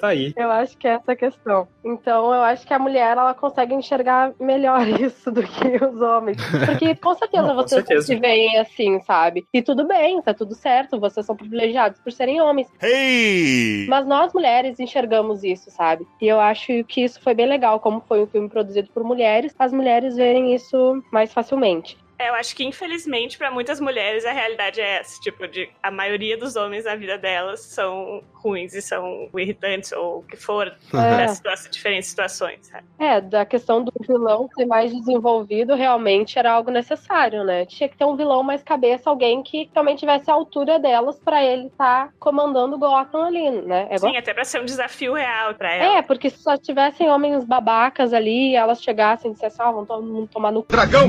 [0.00, 0.32] Tá aí.
[0.36, 1.68] Eu acho que é essa a questão.
[1.84, 6.36] Então, eu acho que a mulher ela consegue enxergar melhor isso do que os homens.
[6.66, 8.06] Porque com certeza Não, com vocês certeza.
[8.06, 9.46] se veem assim, sabe?
[9.52, 12.68] E tudo bem, tá tudo certo, vocês são privilegiados por serem homens.
[12.82, 13.86] Hey!
[13.88, 16.06] Mas nós mulheres enxergamos isso, sabe?
[16.20, 19.54] E eu acho que isso foi bem legal, como foi um filme produzido por mulheres,
[19.58, 21.96] as mulheres verem isso mais facilmente.
[22.20, 25.18] É, Eu acho que, infelizmente, pra muitas mulheres, a realidade é essa.
[25.22, 30.18] Tipo, de a maioria dos homens na vida delas são ruins e são irritantes ou
[30.18, 31.68] o que for, É.
[31.70, 32.84] diferentes situações, sabe?
[32.98, 37.64] É, da questão do vilão ser mais desenvolvido, realmente era algo necessário, né?
[37.64, 41.42] Tinha que ter um vilão mais cabeça, alguém que também tivesse a altura delas pra
[41.42, 43.86] ele estar comandando Gotham ali, né?
[43.90, 45.98] É Sim, até pra ser um desafio real pra ela.
[45.98, 49.88] É, porque se só tivessem homens babacas ali e elas chegassem e dissessem, ó, vamos
[49.88, 51.08] todo mundo tomar no Dragão!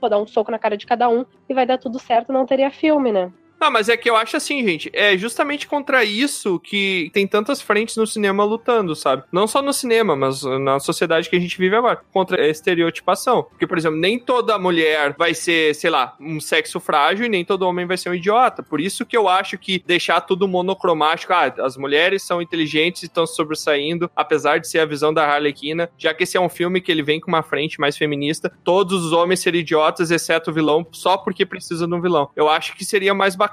[0.00, 2.46] Vou dar um soco na cara de cada um e vai dar tudo certo, não
[2.46, 3.32] teria filme, né?
[3.62, 7.62] Não, mas é que eu acho assim, gente, é justamente contra isso que tem tantas
[7.62, 9.22] frentes no cinema lutando, sabe?
[9.30, 13.44] Não só no cinema, mas na sociedade que a gente vive agora, contra a estereotipação.
[13.44, 17.44] Porque, por exemplo, nem toda mulher vai ser, sei lá, um sexo frágil e nem
[17.44, 18.64] todo homem vai ser um idiota.
[18.64, 23.06] Por isso que eu acho que deixar tudo monocromático, ah, as mulheres são inteligentes e
[23.06, 26.80] estão sobressaindo, apesar de ser a visão da Harlequina, já que esse é um filme
[26.80, 30.52] que ele vem com uma frente mais feminista, todos os homens serem idiotas, exceto o
[30.52, 32.28] vilão, só porque precisa de um vilão.
[32.34, 33.51] Eu acho que seria mais bacana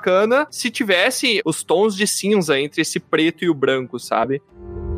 [0.50, 4.42] se tivesse os tons de cinza entre esse preto e o branco, sabe?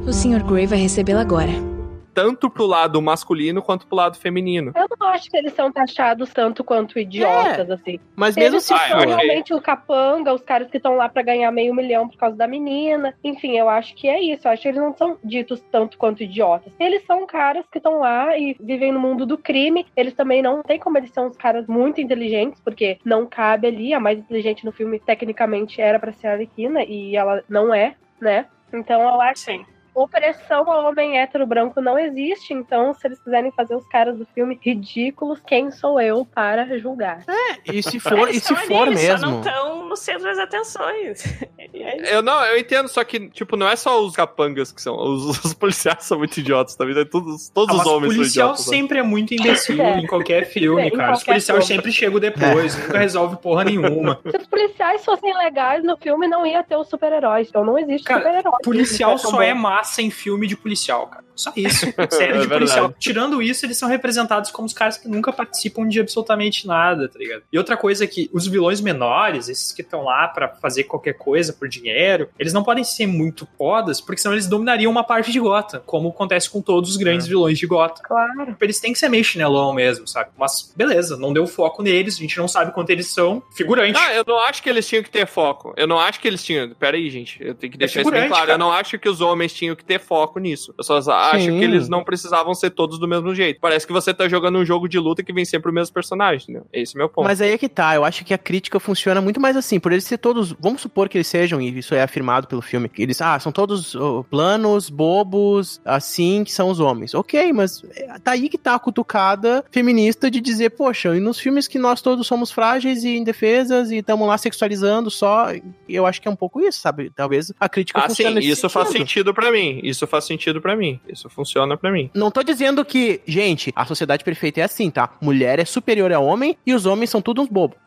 [0.06, 0.44] O Sr.
[0.44, 1.81] Grey vai recebê-la agora.
[2.22, 4.72] Tanto pro lado masculino quanto pro lado feminino.
[4.76, 8.00] Eu não acho que eles são taxados tanto quanto idiotas, assim.
[8.16, 9.08] Mas mesmo Eles se for.
[9.08, 12.48] realmente o capanga, os caras que estão lá pra ganhar meio milhão por causa da
[12.48, 13.16] menina.
[13.24, 14.48] Enfim, eu acho que é isso.
[14.48, 16.72] Eu acho que eles não são ditos tanto quanto idiotas.
[16.80, 19.88] Eles são caras que estão lá e vivem no mundo do crime.
[19.98, 23.94] Eles também não tem como eles são uns caras muito inteligentes, porque não cabe ali.
[23.94, 27.96] A mais inteligente no filme, tecnicamente, era pra ser a Arlequina, e ela não é,
[28.20, 28.46] né?
[28.72, 29.66] Então eu acho Sim.
[29.94, 34.26] Opressão ao homem hétero branco não existe, então se eles quiserem fazer os caras do
[34.34, 37.24] filme ridículos, quem sou eu para julgar?
[37.72, 39.40] E se for, e Eles se for ali, Só não mesmo.
[39.40, 41.24] estão no centro das atenções.
[41.74, 42.06] E é isso.
[42.14, 44.94] Eu não, eu entendo, só que, tipo, não é só os capangas que são.
[44.98, 46.94] Os, os policiais são muito idiotas também.
[46.94, 47.06] né?
[47.06, 48.68] Todos, todos Ah, os homens são policial idiotas.
[48.68, 48.78] né?
[48.78, 50.00] sempre é muito imbecil É.
[50.00, 51.14] em qualquer filme, É, em cara.
[51.14, 51.82] Os qualquer policiais filme.
[51.82, 54.20] sempre chegam depois, nunca resolve porra nenhuma.
[54.30, 57.48] Se os policiais fossem legais no filme, não ia ter os super-heróis.
[57.48, 58.52] Então não existe super-herói.
[58.66, 61.26] Policial é só é massa em filme de policial, cara.
[61.36, 61.86] Só isso.
[62.12, 62.94] Série É de policial.
[63.00, 67.18] Tirando isso, eles são representados como os caras que nunca participam de absolutamente nada, tá
[67.18, 67.44] ligado?
[67.52, 71.14] E outra coisa é que os vilões menores, esses que estão lá pra fazer qualquer
[71.14, 75.32] coisa por dinheiro, eles não podem ser muito fodas, porque senão eles dominariam uma parte
[75.32, 78.04] de Gotham, como acontece com todos os grandes vilões de Gotham.
[78.04, 78.56] Claro.
[78.60, 80.30] Eles têm que ser meio chinelão mesmo, sabe?
[80.38, 83.42] Mas beleza, não deu foco neles, a gente não sabe quanto eles são.
[83.56, 83.98] Figurante.
[83.98, 85.74] Ah, eu não acho que eles tinham que ter foco.
[85.78, 86.70] Eu não acho que eles tinham.
[86.70, 87.38] Pera aí, gente.
[87.42, 88.42] Eu tenho que deixar isso bem claro.
[88.42, 88.54] cara.
[88.54, 90.74] Eu não acho que os homens tinham que ter foco nisso.
[90.78, 90.98] Eu só
[91.32, 91.60] acho Sim.
[91.60, 93.60] que eles não precisavam ser todos do mesmo jeito.
[93.60, 96.44] Parece que você tá jogando um jogo de luta que vem sempre o mesmo personagem,
[96.44, 96.66] entendeu?
[96.72, 97.26] Esse é o meu ponto.
[97.26, 99.92] Mas aí é que tá, eu acho que a crítica funciona muito mais assim, por
[99.92, 103.02] eles ser todos, vamos supor que eles sejam, e isso é afirmado pelo filme, que
[103.02, 107.14] eles, ah, são todos oh, planos, bobos, assim que são os homens.
[107.14, 111.40] Ok, mas é, tá aí que tá a cutucada feminista de dizer, poxa, e nos
[111.40, 115.48] filmes que nós todos somos frágeis e indefesas e estamos lá sexualizando só,
[115.88, 117.10] eu acho que é um pouco isso, sabe?
[117.10, 119.80] Talvez a crítica Ah, sim, funcione nesse isso faz sentido pra mim.
[119.84, 121.00] Isso faz sentido pra mim.
[121.12, 122.10] Isso funciona pra mim.
[122.14, 125.12] Não tô dizendo que, gente, a sociedade perfeita é assim, tá?
[125.22, 127.78] Mulher é superior a homem e os homens são todos uns bobos.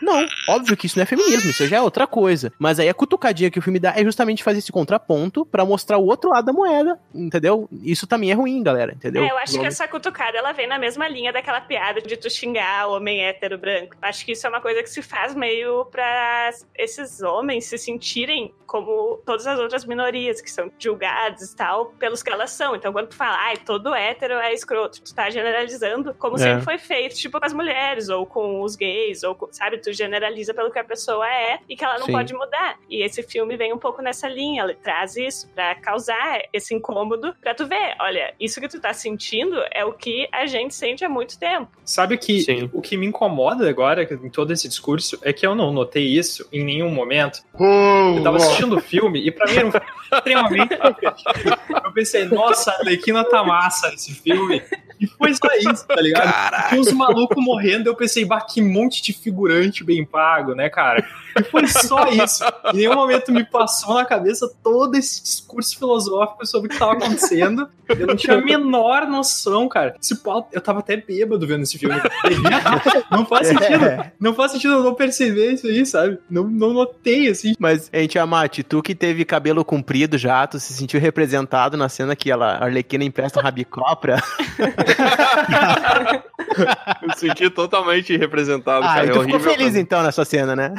[0.00, 2.52] Não, óbvio que isso não é feminismo, isso já é outra coisa.
[2.58, 5.98] Mas aí a cutucadinha que o filme dá é justamente fazer esse contraponto pra mostrar
[5.98, 7.68] o outro lado da moeda, entendeu?
[7.82, 9.24] Isso também é ruim, galera, entendeu?
[9.24, 12.30] É, eu acho que essa cutucada ela vem na mesma linha daquela piada de tu
[12.30, 13.96] xingar homem hétero branco.
[14.00, 18.52] Acho que isso é uma coisa que se faz meio pra esses homens se sentirem
[18.66, 22.76] como todas as outras minorias que são julgadas e tal, pelos que elas são.
[22.76, 26.38] Então, quando tu fala, ai, todo hétero é escroto, tu tá generalizando como É.
[26.38, 29.87] sempre foi feito, tipo com as mulheres, ou com os gays, ou com, sabe, tu
[29.92, 32.12] generaliza pelo que a pessoa é e que ela não Sim.
[32.12, 32.78] pode mudar.
[32.88, 37.34] E esse filme vem um pouco nessa linha, ele traz isso pra causar esse incômodo,
[37.40, 41.04] pra tu ver, olha, isso que tu tá sentindo é o que a gente sente
[41.04, 41.70] há muito tempo.
[41.84, 42.70] Sabe o que, Sim.
[42.72, 46.48] o que me incomoda agora em todo esse discurso é que eu não notei isso
[46.52, 47.42] em nenhum momento.
[47.58, 50.78] Eu tava assistindo o filme e pra mim era um filme extremamente.
[51.84, 54.62] Eu pensei, nossa, a Arlequina tá massa nesse filme.
[55.00, 56.68] E foi só isso, tá ligado?
[56.68, 61.06] Tinha uns malucos morrendo, eu pensei, bah, que monte de figurante bem pago, né, cara?
[61.38, 62.44] E foi só isso.
[62.72, 66.92] Em nenhum momento me passou na cabeça todo esse discurso filosófico sobre o que tava
[66.92, 67.68] acontecendo.
[67.88, 69.94] Eu não tinha a menor noção, cara.
[70.00, 71.96] Esse pau, eu tava até bêbado vendo esse filme.
[73.10, 73.84] Não faz sentido.
[73.84, 74.12] É.
[74.20, 76.18] Não faz sentido eu não perceber isso aí, sabe?
[76.30, 77.54] Não, não notei, assim.
[77.58, 82.14] Mas, hein, Tiamat, tu que teve cabelo comprido já, tu se sentiu representado na cena
[82.14, 84.22] que ela, a Arlequina empresta um rabicó pra...
[87.02, 89.06] Eu senti totalmente representado, Ah, cara.
[89.06, 89.40] é tu horrível.
[89.40, 90.74] ficou feliz então nessa cena, né?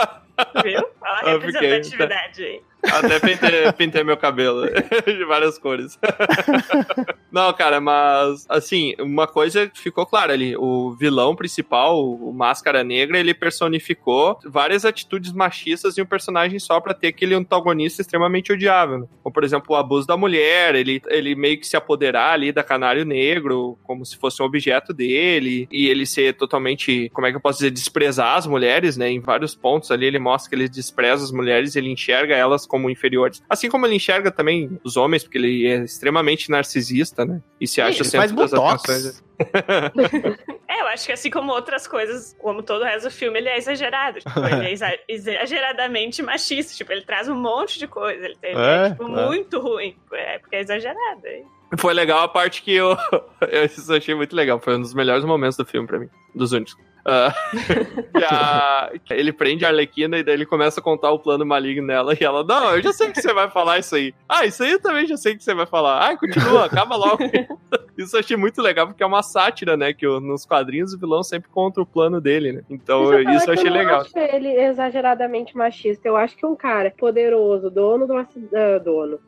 [0.64, 0.84] Viu?
[1.00, 2.60] Olha a fiquei, representatividade aí.
[2.92, 4.66] Até pintei, pintei meu cabelo
[5.06, 5.98] de várias cores.
[7.30, 13.18] Não, cara, mas assim, uma coisa ficou clara ali: o vilão principal, o Máscara Negra,
[13.18, 19.00] ele personificou várias atitudes machistas em um personagem só pra ter aquele antagonista extremamente odiável.
[19.00, 19.06] né?
[19.22, 22.62] Como, por exemplo, o abuso da mulher, ele, ele meio que se apoderar ali da
[22.62, 27.36] Canário Negro, como se fosse um objeto dele, e ele ser totalmente, como é que
[27.36, 29.10] eu posso dizer, desprezar as mulheres, né?
[29.10, 32.73] Em vários pontos ali ele mostra que ele despreza as mulheres, ele enxerga elas como
[32.90, 33.42] inferiores.
[33.48, 37.40] Assim como ele enxerga também os homens, porque ele é extremamente narcisista, né?
[37.60, 38.84] E se acha faz sempre das botox.
[38.84, 39.24] atenções.
[40.66, 43.48] É, eu acho que assim como outras coisas, como todo o resto do filme, ele
[43.48, 44.18] é exagerado.
[44.18, 46.74] Tipo, ele é exa- exageradamente machista.
[46.74, 48.24] Tipo, ele traz um monte de coisa.
[48.24, 49.26] Ele tem, É, é, tipo, é.
[49.26, 49.96] muito ruim.
[50.12, 51.26] É, porque é exagerado.
[51.26, 51.44] hein?
[51.78, 52.90] Foi legal a parte que eu,
[53.42, 54.60] eu eu achei muito legal.
[54.60, 56.08] Foi um dos melhores momentos do filme pra mim.
[56.34, 56.74] Dos únicos.
[57.04, 61.86] Que a- ele prende a Arlequina e daí ele começa a contar o plano maligno
[61.86, 64.14] nela e ela, não, eu já sei que você vai falar isso aí.
[64.28, 66.08] Ah, isso aí eu também já sei que você vai falar.
[66.10, 67.18] Ah, continua, acaba logo.
[67.96, 69.92] Isso eu achei muito legal, porque é uma sátira, né?
[69.92, 72.62] Que nos quadrinhos o vilão sempre contra o plano dele, né?
[72.68, 74.00] Então Deixa falar isso eu achei não legal.
[74.00, 76.08] acho ele exageradamente machista.
[76.08, 78.84] Eu acho que um cara poderoso, dono de uma cidade.
[78.84, 79.20] dono.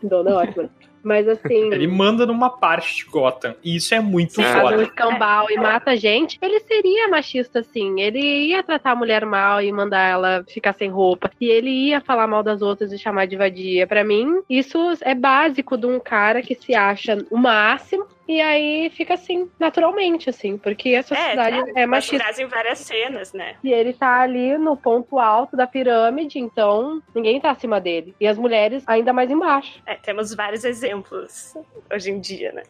[0.00, 0.70] dono é ótimo.
[1.02, 1.72] Mas assim.
[1.72, 3.54] Ele manda numa parte de Gotham.
[3.62, 4.82] E isso é muito faz um foda.
[4.82, 8.00] escambau e mata gente, ele seria machista sim.
[8.00, 11.30] Ele ia tratar a mulher mal e mandar ela ficar sem roupa.
[11.40, 13.86] E ele ia falar mal das outras e chamar de vadia.
[13.86, 18.06] Pra mim, isso é básico de um cara que se acha o máximo.
[18.26, 22.18] E aí fica assim, naturalmente, assim, porque a sociedade é, mas machista.
[22.18, 23.56] trazem várias cenas, né?
[23.62, 28.14] E ele tá ali no ponto alto da pirâmide, então ninguém tá acima dele.
[28.20, 29.82] E as mulheres ainda mais embaixo.
[29.86, 31.54] É, temos vários exemplos
[31.92, 32.62] hoje em dia, né?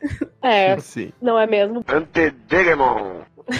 [0.42, 1.12] É, Sim.
[1.20, 1.84] não é mesmo?
[1.86, 3.22] Antedegemon.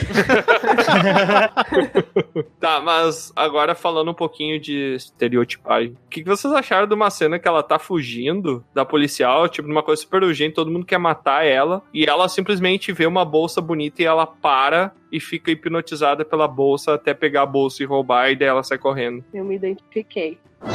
[2.59, 5.97] Tá, mas agora falando um pouquinho de estereotipagem.
[6.07, 9.68] O que que vocês acharam de uma cena que ela tá fugindo da policial, tipo,
[9.68, 13.61] numa coisa super urgente, todo mundo quer matar ela, e ela simplesmente vê uma bolsa
[13.61, 18.30] bonita e ela para e fica hipnotizada pela bolsa até pegar a bolsa e roubar,
[18.30, 19.24] e daí ela sai correndo.
[19.35, 20.39] Eu me identifiquei.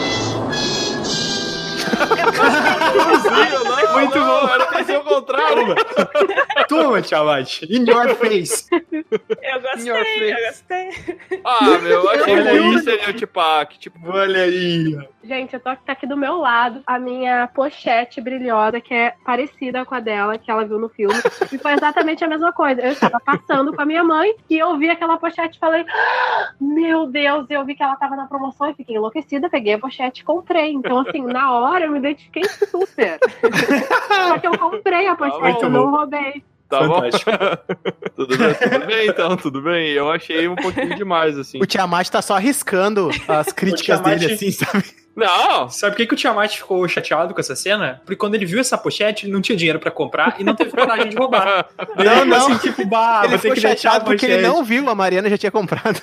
[3.93, 5.75] Muito bom, era pra ser o contrário.
[6.67, 7.63] Toma, Tiamat.
[7.63, 8.67] In your face.
[8.71, 11.39] Eu gostei, eu gostei.
[11.43, 12.75] Ah, meu, eu achei Olha muito aí.
[12.75, 14.97] estereotipar, tipo, olha aí.
[15.23, 19.83] Gente, eu tô tá aqui do meu lado a minha pochete brilhosa, que é parecida
[19.85, 21.13] com a dela, que ela viu no filme.
[21.51, 22.81] E foi exatamente a mesma coisa.
[22.81, 26.51] Eu estava passando com a minha mãe e eu vi aquela pochete e falei: "Ah,
[26.59, 30.21] Meu Deus, eu vi que ela tava na promoção e fiquei enlouquecida, peguei a pochete
[30.21, 30.71] e comprei.
[30.71, 33.19] Então, assim, na hora eu me identifiquei super.
[34.27, 36.43] Só que eu comprei a pochete, muito eu não roubei.
[36.69, 37.31] Tá Fantástico.
[37.31, 37.75] bom?
[38.15, 39.87] tudo bem, tudo bem, então, tudo bem.
[39.91, 41.59] Eu achei um pouquinho demais, assim.
[41.61, 44.83] O Tiamat tá só arriscando as críticas Tiamat- dele, assim, sabe?
[45.15, 45.67] Não!
[45.69, 48.01] Sabe por que, que o Tiamat ficou chateado com essa cena?
[48.05, 50.69] Porque quando ele viu essa pochete, ele não tinha dinheiro pra comprar e não teve
[50.69, 51.65] coragem de roubar.
[51.97, 52.37] Não, não.
[52.53, 55.99] Assim, tipo, bah, ele ficou chateado porque ele não viu, a Mariana já tinha comprado.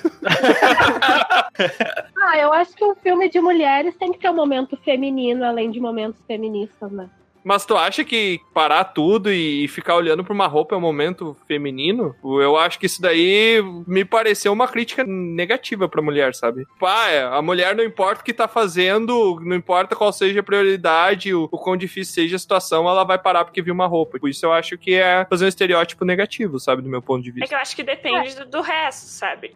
[2.20, 5.70] Ah, eu acho que um filme de mulheres tem que ter um momento feminino, além
[5.70, 7.08] de momentos feministas, né?
[7.44, 11.36] Mas tu acha que parar tudo e ficar olhando pra uma roupa é um momento
[11.46, 12.14] feminino?
[12.24, 16.66] Eu acho que isso daí me pareceu uma crítica negativa pra mulher, sabe?
[16.80, 20.42] Pá, é, a mulher não importa o que tá fazendo, não importa qual seja a
[20.42, 24.18] prioridade, o, o quão difícil seja a situação, ela vai parar porque viu uma roupa.
[24.18, 27.30] Por isso eu acho que é fazer um estereótipo negativo, sabe, do meu ponto de
[27.30, 27.48] É vista.
[27.48, 29.54] que eu acho que depende do, do resto, sabe?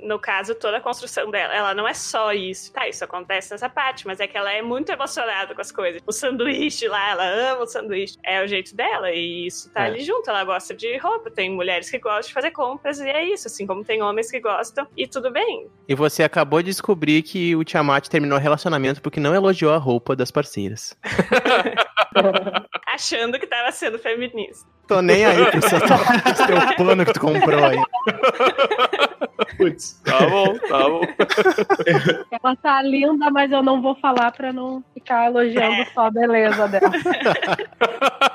[0.00, 2.72] No caso, toda a construção dela, ela não é só isso.
[2.72, 6.02] Tá, isso acontece nessa parte, mas é que ela é muito emocionada com as coisas.
[6.06, 8.16] O sanduíche lá, ela ama o sanduíche.
[8.24, 9.86] É o jeito dela, e isso tá É.
[9.86, 10.28] ali junto.
[10.30, 11.30] Ela gosta de roupa.
[11.30, 13.46] Tem mulheres que gostam de fazer compras, e é isso.
[13.48, 15.68] Assim como tem homens que gostam, e tudo bem.
[15.88, 19.78] E você acabou de descobrir que o Tiamat terminou o relacionamento porque não elogiou a
[19.78, 20.96] roupa das parceiras.
[22.86, 24.68] Achando que tava sendo feminista.
[24.86, 27.82] Tô nem aí pro seu, pro teu pano que tu comprou aí.
[29.56, 30.00] Putz.
[30.04, 31.00] Tá bom, tá bom.
[32.30, 36.68] Ela tá linda, mas eu não vou falar pra não ficar elogiando só a beleza
[36.68, 36.90] dela.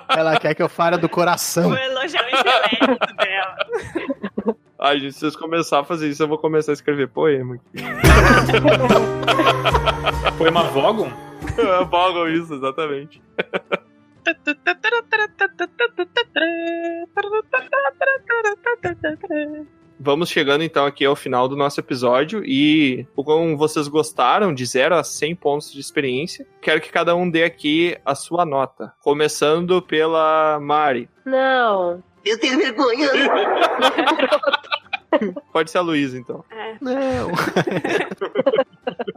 [0.10, 1.70] Ela quer que eu fale do coração.
[1.70, 3.56] Vou elogiar o intelecto dela.
[4.80, 7.60] Ai, gente, se vocês começarem a fazer isso, eu vou começar a escrever poema.
[10.38, 11.12] Poema Vogon?
[11.90, 13.22] Vogam isso, exatamente.
[20.02, 24.96] Vamos chegando então aqui ao final do nosso episódio e como vocês gostaram de 0
[24.96, 29.82] a 100 pontos de experiência, quero que cada um dê aqui a sua nota, começando
[29.82, 31.10] pela Mari.
[31.26, 32.02] Não.
[32.24, 33.10] Eu tenho vergonha.
[35.52, 36.46] Pode ser a Luísa então.
[36.50, 36.78] É.
[36.80, 37.32] Não.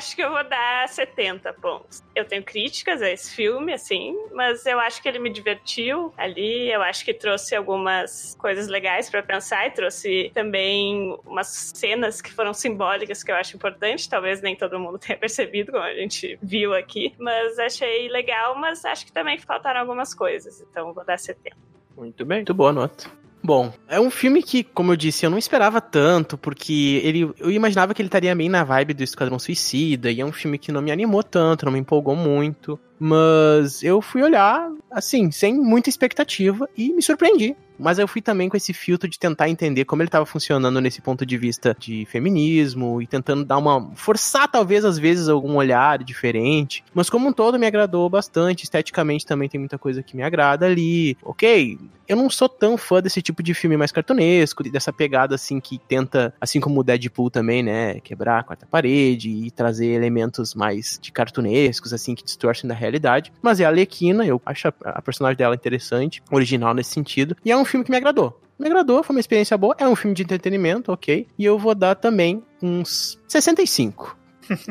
[0.00, 2.02] Acho que eu vou dar 70 pontos.
[2.14, 6.72] Eu tenho críticas a esse filme, assim, mas eu acho que ele me divertiu ali.
[6.72, 12.32] Eu acho que trouxe algumas coisas legais pra pensar e trouxe também umas cenas que
[12.32, 14.08] foram simbólicas que eu acho importante.
[14.08, 18.54] Talvez nem todo mundo tenha percebido, como a gente viu aqui, mas achei legal.
[18.56, 21.54] Mas acho que também faltaram algumas coisas, então vou dar 70.
[21.94, 22.38] Muito bem.
[22.38, 23.19] Muito boa nota.
[23.42, 27.50] Bom, é um filme que, como eu disse, eu não esperava tanto, porque ele, eu
[27.50, 30.70] imaginava que ele estaria meio na vibe do Esquadrão Suicida, e é um filme que
[30.70, 32.78] não me animou tanto, não me empolgou muito.
[32.98, 37.56] Mas eu fui olhar, assim, sem muita expectativa e me surpreendi.
[37.78, 41.00] Mas eu fui também com esse filtro de tentar entender como ele estava funcionando nesse
[41.00, 43.90] ponto de vista de feminismo e tentando dar uma.
[43.94, 46.84] forçar, talvez, às vezes, algum olhar diferente.
[46.92, 48.64] Mas como um todo me agradou bastante.
[48.64, 51.16] Esteticamente também tem muita coisa que me agrada ali.
[51.22, 51.78] Ok,
[52.10, 55.78] eu não sou tão fã desse tipo de filme mais cartunesco, dessa pegada assim que
[55.78, 60.98] tenta, assim como o Deadpool também, né, quebrar a quarta parede e trazer elementos mais
[61.00, 63.32] de cartunescos, assim, que distorcem da realidade.
[63.40, 67.52] Mas é a Alequina, eu acho a, a personagem dela interessante, original nesse sentido, e
[67.52, 68.40] é um filme que me agradou.
[68.58, 71.76] Me agradou, foi uma experiência boa, é um filme de entretenimento, ok, e eu vou
[71.76, 74.16] dar também uns 65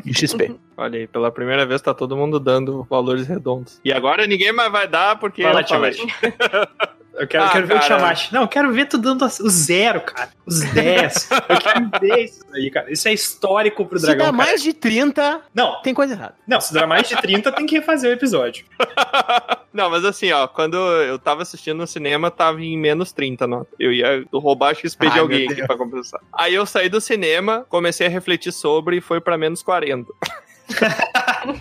[0.03, 0.57] de XP.
[0.80, 3.80] Olha aí, pela primeira vez tá todo mundo dando valores redondos.
[3.84, 5.91] E agora ninguém mais vai dar porque Vai lá, eu falei.
[5.91, 6.69] Tiamat.
[7.19, 7.97] Eu quero, Ah, quero ver o cara.
[7.97, 8.32] Tiamat.
[8.32, 10.30] Não, eu quero ver tu dando o zero, cara.
[10.45, 11.30] Os 10.
[11.49, 12.89] eu quero ver isso aí, cara.
[12.93, 14.27] Isso é histórico pro Se dragão.
[14.27, 14.38] dá cara.
[14.38, 16.36] mais de 30, Não, tem coisa errada.
[16.47, 18.63] não, se der mais de 30, tem que refazer o episódio.
[19.73, 23.67] Não, mas assim, ó, quando eu tava assistindo no cinema, tava em menos 30 nota.
[23.77, 26.21] Eu ia roubar a XP de Ai, alguém meu aqui pra compensar.
[26.32, 30.11] Aí eu saí do cinema, comecei a refletir sobre e foi pra menos 40.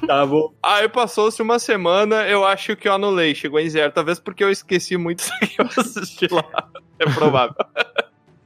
[0.07, 0.53] Tá bom.
[0.63, 3.93] Aí passou-se uma semana, eu acho que eu anulei, chegou em zero.
[3.93, 6.45] Talvez porque eu esqueci muito do que eu assisti lá.
[6.99, 7.55] É provável.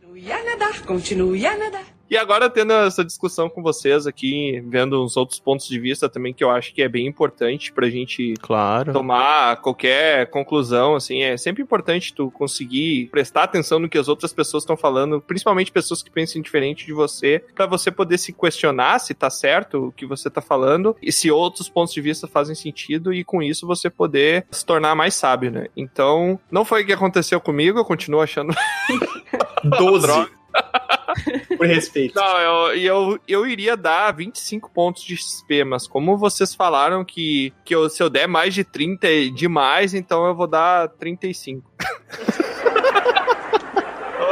[0.00, 1.84] Continue a nadar, continue a nadar.
[2.10, 6.34] E agora, tendo essa discussão com vocês aqui, vendo uns outros pontos de vista também,
[6.34, 8.92] que eu acho que é bem importante pra gente Claro.
[8.92, 14.32] tomar qualquer conclusão, assim, é sempre importante tu conseguir prestar atenção no que as outras
[14.32, 18.98] pessoas estão falando, principalmente pessoas que pensam diferente de você, pra você poder se questionar
[18.98, 22.54] se tá certo o que você tá falando e se outros pontos de vista fazem
[22.54, 25.66] sentido e com isso você poder se tornar mais sábio, né?
[25.76, 28.52] Então, não foi o que aconteceu comigo, eu continuo achando
[29.78, 30.06] 12.
[31.62, 32.14] Por respeito.
[32.14, 37.52] Não, eu, eu, eu iria dar 25 pontos de XP, mas como vocês falaram que,
[37.64, 41.62] que eu- se eu der mais de 30 é demais, então eu vou dar 35.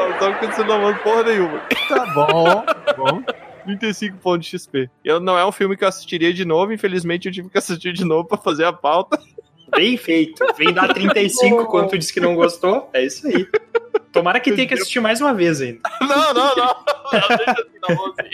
[0.03, 1.61] Eu tô continuando porra nenhuma.
[1.89, 3.23] Tá bom, tá bom.
[3.65, 4.91] 35 pontos de XP.
[5.05, 7.93] Eu, não é um filme que eu assistiria de novo, infelizmente eu tive que assistir
[7.93, 9.19] de novo pra fazer a pauta.
[9.75, 10.45] Bem feito.
[10.57, 12.91] Vem dar 35 quando tu disse que não gostou.
[12.93, 13.47] É isso aí.
[14.13, 15.81] Tomara que tenha que assistir mais uma vez ainda.
[16.01, 16.71] Não, não, não.
[18.19, 18.31] Assim.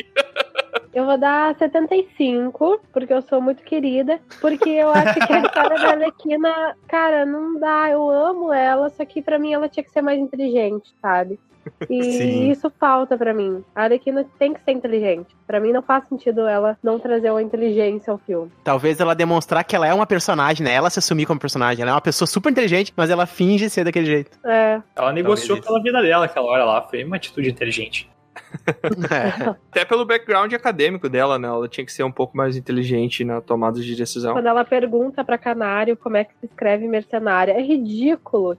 [0.95, 4.19] Eu vou dar 75, porque eu sou muito querida.
[4.41, 7.91] Porque eu acho que a história da Arlequina, cara, não dá.
[7.91, 11.39] Eu amo ela, só que pra mim ela tinha que ser mais inteligente, sabe?
[11.89, 12.51] E Sim.
[12.51, 13.65] isso falta pra mim.
[13.75, 15.35] A Arlequina tem que ser inteligente.
[15.47, 18.51] Pra mim não faz sentido ela não trazer uma inteligência ao filme.
[18.65, 20.73] Talvez ela demonstrar que ela é uma personagem, né?
[20.73, 21.83] Ela se assumir como personagem.
[21.83, 24.39] Ela é uma pessoa super inteligente, mas ela finge ser daquele jeito.
[24.45, 24.81] É.
[24.95, 26.83] Ela negociou pela vida dela aquela hora lá.
[26.83, 28.11] Foi uma atitude inteligente.
[29.71, 31.49] Até pelo background acadêmico dela, né?
[31.49, 34.33] Ela tinha que ser um pouco mais inteligente na tomada de decisão.
[34.33, 38.57] Quando ela pergunta pra Canário como é que se escreve mercenária, é ridículo.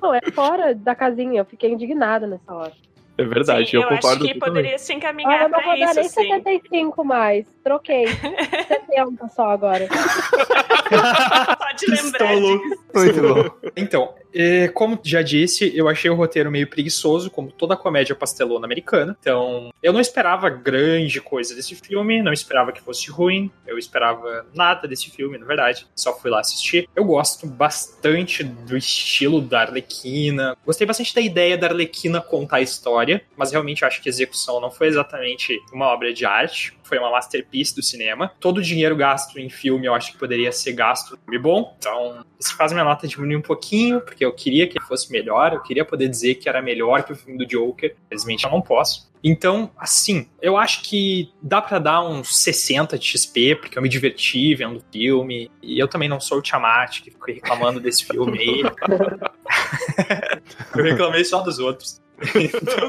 [0.00, 1.40] Não, é fora da casinha.
[1.40, 2.72] Eu fiquei indignada nessa hora.
[3.18, 4.54] É verdade, Sim, eu, eu concordo acho que também.
[4.54, 6.28] poderia se Ah, encaminhar eu não vou dar isso, nem sim.
[6.28, 7.46] 75 mais.
[7.62, 8.06] Troquei.
[8.88, 9.86] 70 só agora.
[11.88, 12.72] Lembrar Estou disso.
[12.94, 13.70] Muito bom.
[13.76, 18.64] Então, é, como já disse, eu achei o roteiro meio preguiçoso, como toda comédia pastelona
[18.64, 19.16] americana.
[19.20, 24.46] Então, eu não esperava grande coisa desse filme, não esperava que fosse ruim, eu esperava
[24.54, 25.86] nada desse filme, na verdade.
[25.94, 26.88] Só fui lá assistir.
[26.94, 30.56] Eu gosto bastante do estilo da Arlequina.
[30.64, 34.60] Gostei bastante da ideia da Arlequina contar a história, mas realmente acho que a execução
[34.60, 36.76] não foi exatamente uma obra de arte.
[36.82, 38.32] Foi uma masterpiece do cinema.
[38.38, 41.74] Todo o dinheiro gasto em filme eu acho que poderia ser gasto filme bom.
[41.78, 45.52] Então, isso faz minha nota diminuir um pouquinho, porque eu queria que ele fosse melhor,
[45.52, 47.96] eu queria poder dizer que era melhor que o filme do Joker.
[48.06, 49.10] Infelizmente eu não posso.
[49.24, 53.88] Então, assim, eu acho que dá pra dar uns 60 de XP, porque eu me
[53.88, 55.48] diverti vendo o filme.
[55.62, 58.62] E eu também não sou o Tiamat, que fico reclamando desse filme aí.
[60.76, 62.02] eu reclamei só dos outros.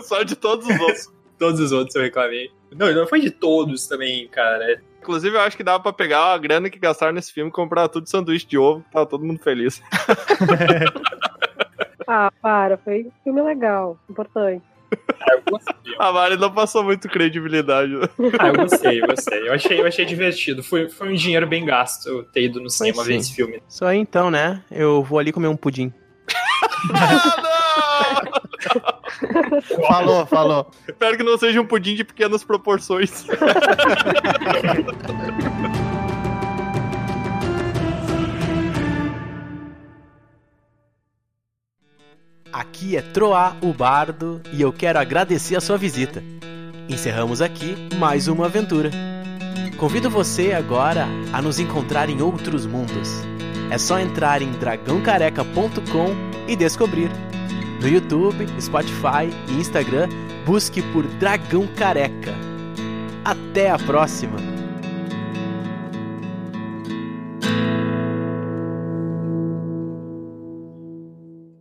[0.03, 1.13] Só de todos os outros.
[1.37, 2.49] Todos os outros eu reclamei.
[2.75, 4.81] Não, não foi de todos também, cara.
[5.03, 7.89] Inclusive, eu acho que dava pra pegar a grana que gastaram nesse filme e comprar
[7.89, 9.83] tudo sanduíche de ovo, que tava todo mundo feliz.
[12.07, 12.77] Ah, para.
[12.77, 13.97] Foi um filme legal.
[14.09, 14.61] Importante.
[15.19, 15.73] Ah, eu gostei.
[15.97, 17.93] A Mari não passou muito credibilidade.
[18.39, 19.47] Ah, eu gostei, eu gostei.
[19.47, 20.61] Eu achei, eu achei divertido.
[20.61, 23.19] Foi, foi um dinheiro bem gasto eu ter ido no cinema ver sim.
[23.19, 23.63] esse filme.
[23.81, 24.61] Aí então, né?
[24.69, 25.93] Eu vou ali comer um pudim.
[29.87, 30.71] Falou, falou.
[30.87, 33.25] Espero que não seja um pudim de pequenas proporções.
[42.53, 46.23] Aqui é Troá, o Bardo, e eu quero agradecer a sua visita.
[46.87, 48.91] Encerramos aqui mais uma aventura.
[49.77, 53.09] Convido você agora a nos encontrar em outros mundos.
[53.71, 56.13] É só entrar em dragãocareca.com
[56.47, 57.09] e descobrir.
[57.81, 60.07] No YouTube, Spotify e Instagram,
[60.45, 62.33] busque por Dragão Careca.
[63.25, 64.52] Até a próxima!